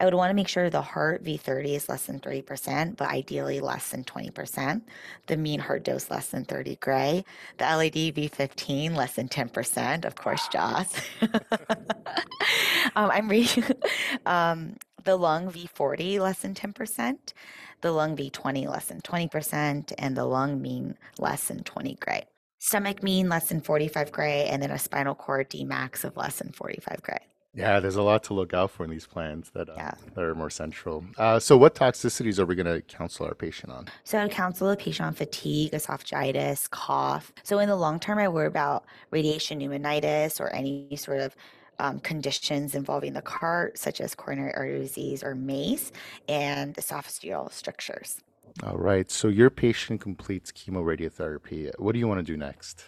I 0.00 0.04
would 0.04 0.14
want 0.14 0.30
to 0.30 0.34
make 0.34 0.48
sure 0.48 0.70
the 0.70 0.80
heart 0.80 1.24
V30 1.24 1.74
is 1.74 1.88
less 1.88 2.06
than 2.06 2.20
30%, 2.20 2.96
but 2.96 3.08
ideally 3.08 3.60
less 3.60 3.90
than 3.90 4.04
20%. 4.04 4.82
The 5.26 5.36
mean 5.36 5.58
heart 5.60 5.82
dose 5.84 6.08
less 6.10 6.28
than 6.28 6.44
30 6.44 6.76
gray. 6.76 7.24
The 7.58 7.64
LAD 7.64 7.94
V15 7.94 8.94
less 8.94 9.14
than 9.14 9.28
10%, 9.28 10.04
of 10.04 10.14
course, 10.14 10.46
Josh. 10.48 10.86
um, 12.94 13.10
I'm 13.10 13.28
reading 13.28 13.64
um, 14.26 14.76
the 15.02 15.16
lung 15.16 15.50
V40 15.50 16.20
less 16.20 16.40
than 16.40 16.54
10% 16.54 17.16
the 17.80 17.92
lung 17.92 18.16
V20 18.16 18.68
less 18.68 18.86
than 18.86 19.00
20%, 19.00 19.92
and 19.98 20.16
the 20.16 20.24
lung 20.24 20.60
mean 20.60 20.96
less 21.18 21.48
than 21.48 21.62
20 21.62 21.94
gray. 21.96 22.24
Stomach 22.58 23.02
mean 23.02 23.28
less 23.28 23.48
than 23.48 23.60
45 23.60 24.10
gray, 24.10 24.46
and 24.46 24.62
then 24.62 24.70
a 24.70 24.78
spinal 24.78 25.14
cord 25.14 25.48
D 25.48 25.64
max 25.64 26.04
of 26.04 26.16
less 26.16 26.38
than 26.38 26.52
45 26.52 27.02
gray. 27.02 27.18
Yeah, 27.54 27.80
there's 27.80 27.96
a 27.96 28.02
lot 28.02 28.22
to 28.24 28.34
look 28.34 28.52
out 28.52 28.70
for 28.70 28.84
in 28.84 28.90
these 28.90 29.06
plans 29.06 29.50
that, 29.50 29.68
uh, 29.68 29.74
yeah. 29.76 29.94
that 30.14 30.22
are 30.22 30.34
more 30.34 30.50
central. 30.50 31.04
Uh, 31.16 31.40
so, 31.40 31.56
what 31.56 31.74
toxicities 31.74 32.38
are 32.38 32.46
we 32.46 32.54
going 32.54 32.66
to 32.66 32.82
counsel 32.82 33.26
our 33.26 33.34
patient 33.34 33.72
on? 33.72 33.86
So, 34.04 34.18
I 34.18 34.28
counsel 34.28 34.68
the 34.68 34.76
patient 34.76 35.06
on 35.06 35.14
fatigue, 35.14 35.72
esophagitis, 35.72 36.68
cough. 36.70 37.32
So, 37.42 37.58
in 37.58 37.68
the 37.68 37.76
long 37.76 37.98
term, 37.98 38.18
I 38.18 38.28
worry 38.28 38.46
about 38.46 38.84
radiation 39.10 39.60
pneumonitis 39.60 40.40
or 40.40 40.54
any 40.54 40.94
sort 40.96 41.20
of 41.20 41.34
um, 41.78 42.00
conditions 42.00 42.74
involving 42.74 43.12
the 43.12 43.22
cart, 43.22 43.78
such 43.78 44.00
as 44.00 44.14
coronary 44.14 44.54
artery 44.54 44.80
disease 44.80 45.22
or 45.22 45.34
MACE, 45.34 45.92
and 46.28 46.74
esophageal 46.74 47.52
strictures. 47.52 48.20
All 48.62 48.76
right. 48.76 49.10
So 49.10 49.28
your 49.28 49.50
patient 49.50 50.00
completes 50.00 50.50
chemoradiotherapy. 50.50 51.70
What 51.78 51.92
do 51.92 51.98
you 51.98 52.08
want 52.08 52.18
to 52.18 52.24
do 52.24 52.36
next? 52.36 52.84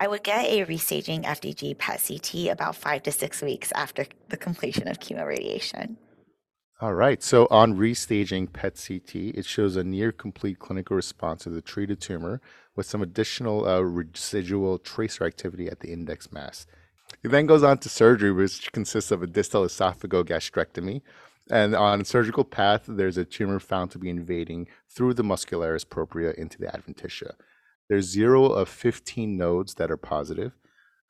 I 0.00 0.08
would 0.08 0.24
get 0.24 0.44
a 0.44 0.64
restaging 0.66 1.24
FDG 1.24 1.78
PET 1.78 2.02
CT 2.06 2.52
about 2.52 2.76
five 2.76 3.02
to 3.04 3.12
six 3.12 3.40
weeks 3.40 3.72
after 3.72 4.06
the 4.28 4.36
completion 4.36 4.88
of 4.88 4.98
chemoradiation. 4.98 5.96
All 6.80 6.94
right. 6.94 7.22
So 7.22 7.46
on 7.50 7.74
restaging 7.74 8.52
PET 8.52 8.74
CT, 8.86 9.14
it 9.14 9.46
shows 9.46 9.76
a 9.76 9.84
near 9.84 10.10
complete 10.10 10.58
clinical 10.58 10.96
response 10.96 11.44
to 11.44 11.50
the 11.50 11.62
treated 11.62 12.00
tumor 12.00 12.40
with 12.74 12.86
some 12.86 13.00
additional 13.00 13.66
uh, 13.66 13.80
residual 13.80 14.78
tracer 14.78 15.24
activity 15.24 15.68
at 15.68 15.80
the 15.80 15.92
index 15.92 16.32
mass. 16.32 16.66
He 17.22 17.28
then 17.28 17.46
goes 17.46 17.62
on 17.62 17.78
to 17.78 17.88
surgery, 17.88 18.32
which 18.32 18.72
consists 18.72 19.10
of 19.10 19.22
a 19.22 19.26
distal 19.26 19.64
esophagogastrectomy. 19.64 21.02
And 21.50 21.74
on 21.74 22.04
surgical 22.04 22.44
path, 22.44 22.84
there's 22.86 23.18
a 23.18 23.24
tumor 23.24 23.60
found 23.60 23.90
to 23.90 23.98
be 23.98 24.08
invading 24.08 24.68
through 24.88 25.14
the 25.14 25.22
muscularis 25.22 25.88
propria 25.88 26.32
into 26.38 26.58
the 26.58 26.66
adventitia. 26.66 27.32
There's 27.88 28.06
zero 28.06 28.46
of 28.46 28.68
15 28.68 29.36
nodes 29.36 29.74
that 29.74 29.90
are 29.90 29.98
positive, 29.98 30.52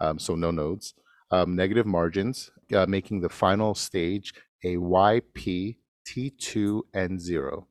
um, 0.01 0.19
so 0.19 0.35
no 0.35 0.51
nodes, 0.51 0.95
um, 1.31 1.55
negative 1.55 1.87
margins, 1.87 2.51
uh, 2.75 2.87
making 2.87 3.21
the 3.21 3.29
final 3.29 3.75
stage 3.75 4.35
a 4.65 4.77
YP 4.77 5.77
T2N0. 6.07 7.67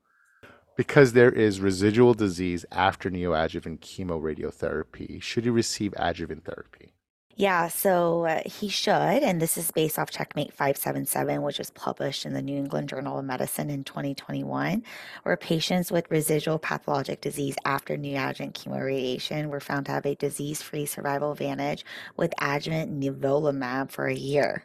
Because 0.76 1.12
there 1.12 1.30
is 1.30 1.60
residual 1.60 2.14
disease 2.14 2.64
after 2.72 3.10
neoadjuvant 3.10 3.80
chemoradiotherapy, 3.80 5.22
should 5.22 5.44
you 5.44 5.52
receive 5.52 5.94
adjuvant 5.96 6.44
therapy? 6.44 6.93
Yeah, 7.36 7.66
so 7.66 8.26
uh, 8.26 8.42
he 8.46 8.68
should, 8.68 8.92
and 8.92 9.42
this 9.42 9.56
is 9.56 9.72
based 9.72 9.98
off 9.98 10.10
Checkmate 10.10 10.52
577, 10.52 11.42
which 11.42 11.58
was 11.58 11.70
published 11.70 12.24
in 12.24 12.32
the 12.32 12.42
New 12.42 12.56
England 12.56 12.88
Journal 12.88 13.18
of 13.18 13.24
Medicine 13.24 13.70
in 13.70 13.82
2021, 13.82 14.84
where 15.24 15.36
patients 15.36 15.90
with 15.90 16.08
residual 16.10 16.60
pathologic 16.60 17.20
disease 17.20 17.56
after 17.64 17.96
neoadjuvant 17.96 18.52
chemoradiation 18.52 19.48
were 19.48 19.58
found 19.58 19.86
to 19.86 19.92
have 19.92 20.06
a 20.06 20.14
disease 20.14 20.62
free 20.62 20.86
survival 20.86 21.32
advantage 21.32 21.84
with 22.16 22.32
adjuvant 22.40 23.00
nivolumab 23.00 23.90
for 23.90 24.06
a 24.06 24.14
year. 24.14 24.64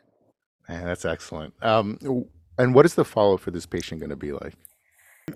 Man, 0.67 0.85
that's 0.85 1.05
excellent. 1.05 1.55
Um, 1.63 1.97
and 2.59 2.75
what 2.75 2.85
is 2.85 2.93
the 2.93 3.05
follow 3.05 3.33
up 3.33 3.39
for 3.39 3.49
this 3.49 3.65
patient 3.65 3.99
going 3.99 4.11
to 4.11 4.15
be 4.15 4.31
like? 4.31 4.53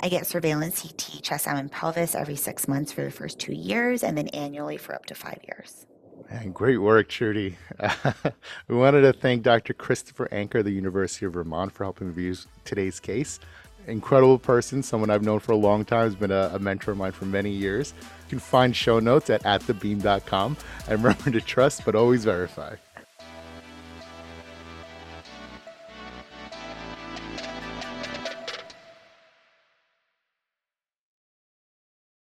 I 0.01 0.09
get 0.09 0.27
surveillance 0.27 0.83
CT, 0.83 1.23
chest, 1.23 1.47
abdomen, 1.47 1.69
pelvis 1.69 2.13
every 2.13 2.35
six 2.35 2.67
months 2.67 2.91
for 2.91 3.03
the 3.03 3.11
first 3.11 3.39
two 3.39 3.53
years, 3.53 4.03
and 4.03 4.15
then 4.15 4.27
annually 4.29 4.77
for 4.77 4.93
up 4.93 5.07
to 5.07 5.15
five 5.15 5.39
years. 5.47 5.87
Man, 6.29 6.51
great 6.51 6.77
work, 6.77 7.09
Trudy. 7.09 7.57
we 8.67 8.75
wanted 8.75 9.01
to 9.01 9.13
thank 9.13 9.43
Dr. 9.43 9.73
Christopher 9.73 10.27
Anker 10.31 10.63
the 10.63 10.71
University 10.71 11.25
of 11.25 11.33
Vermont 11.33 11.71
for 11.71 11.83
helping 11.83 12.07
review 12.07 12.35
today's 12.65 12.99
case. 12.99 13.39
Incredible 13.87 14.39
person, 14.39 14.81
someone 14.81 15.09
I've 15.09 15.23
known 15.23 15.39
for 15.39 15.51
a 15.51 15.57
long 15.57 15.83
time, 15.83 16.05
has 16.05 16.15
been 16.15 16.31
a, 16.31 16.51
a 16.53 16.59
mentor 16.59 16.91
of 16.91 16.97
mine 16.97 17.11
for 17.11 17.25
many 17.25 17.51
years. 17.51 17.93
You 17.99 18.29
can 18.29 18.39
find 18.39 18.75
show 18.75 18.99
notes 18.99 19.29
at 19.29 19.43
atthebeam.com. 19.43 20.57
And 20.87 21.03
remember 21.03 21.31
to 21.31 21.41
trust, 21.41 21.83
but 21.85 21.93
always 21.93 22.23
verify. 22.23 22.75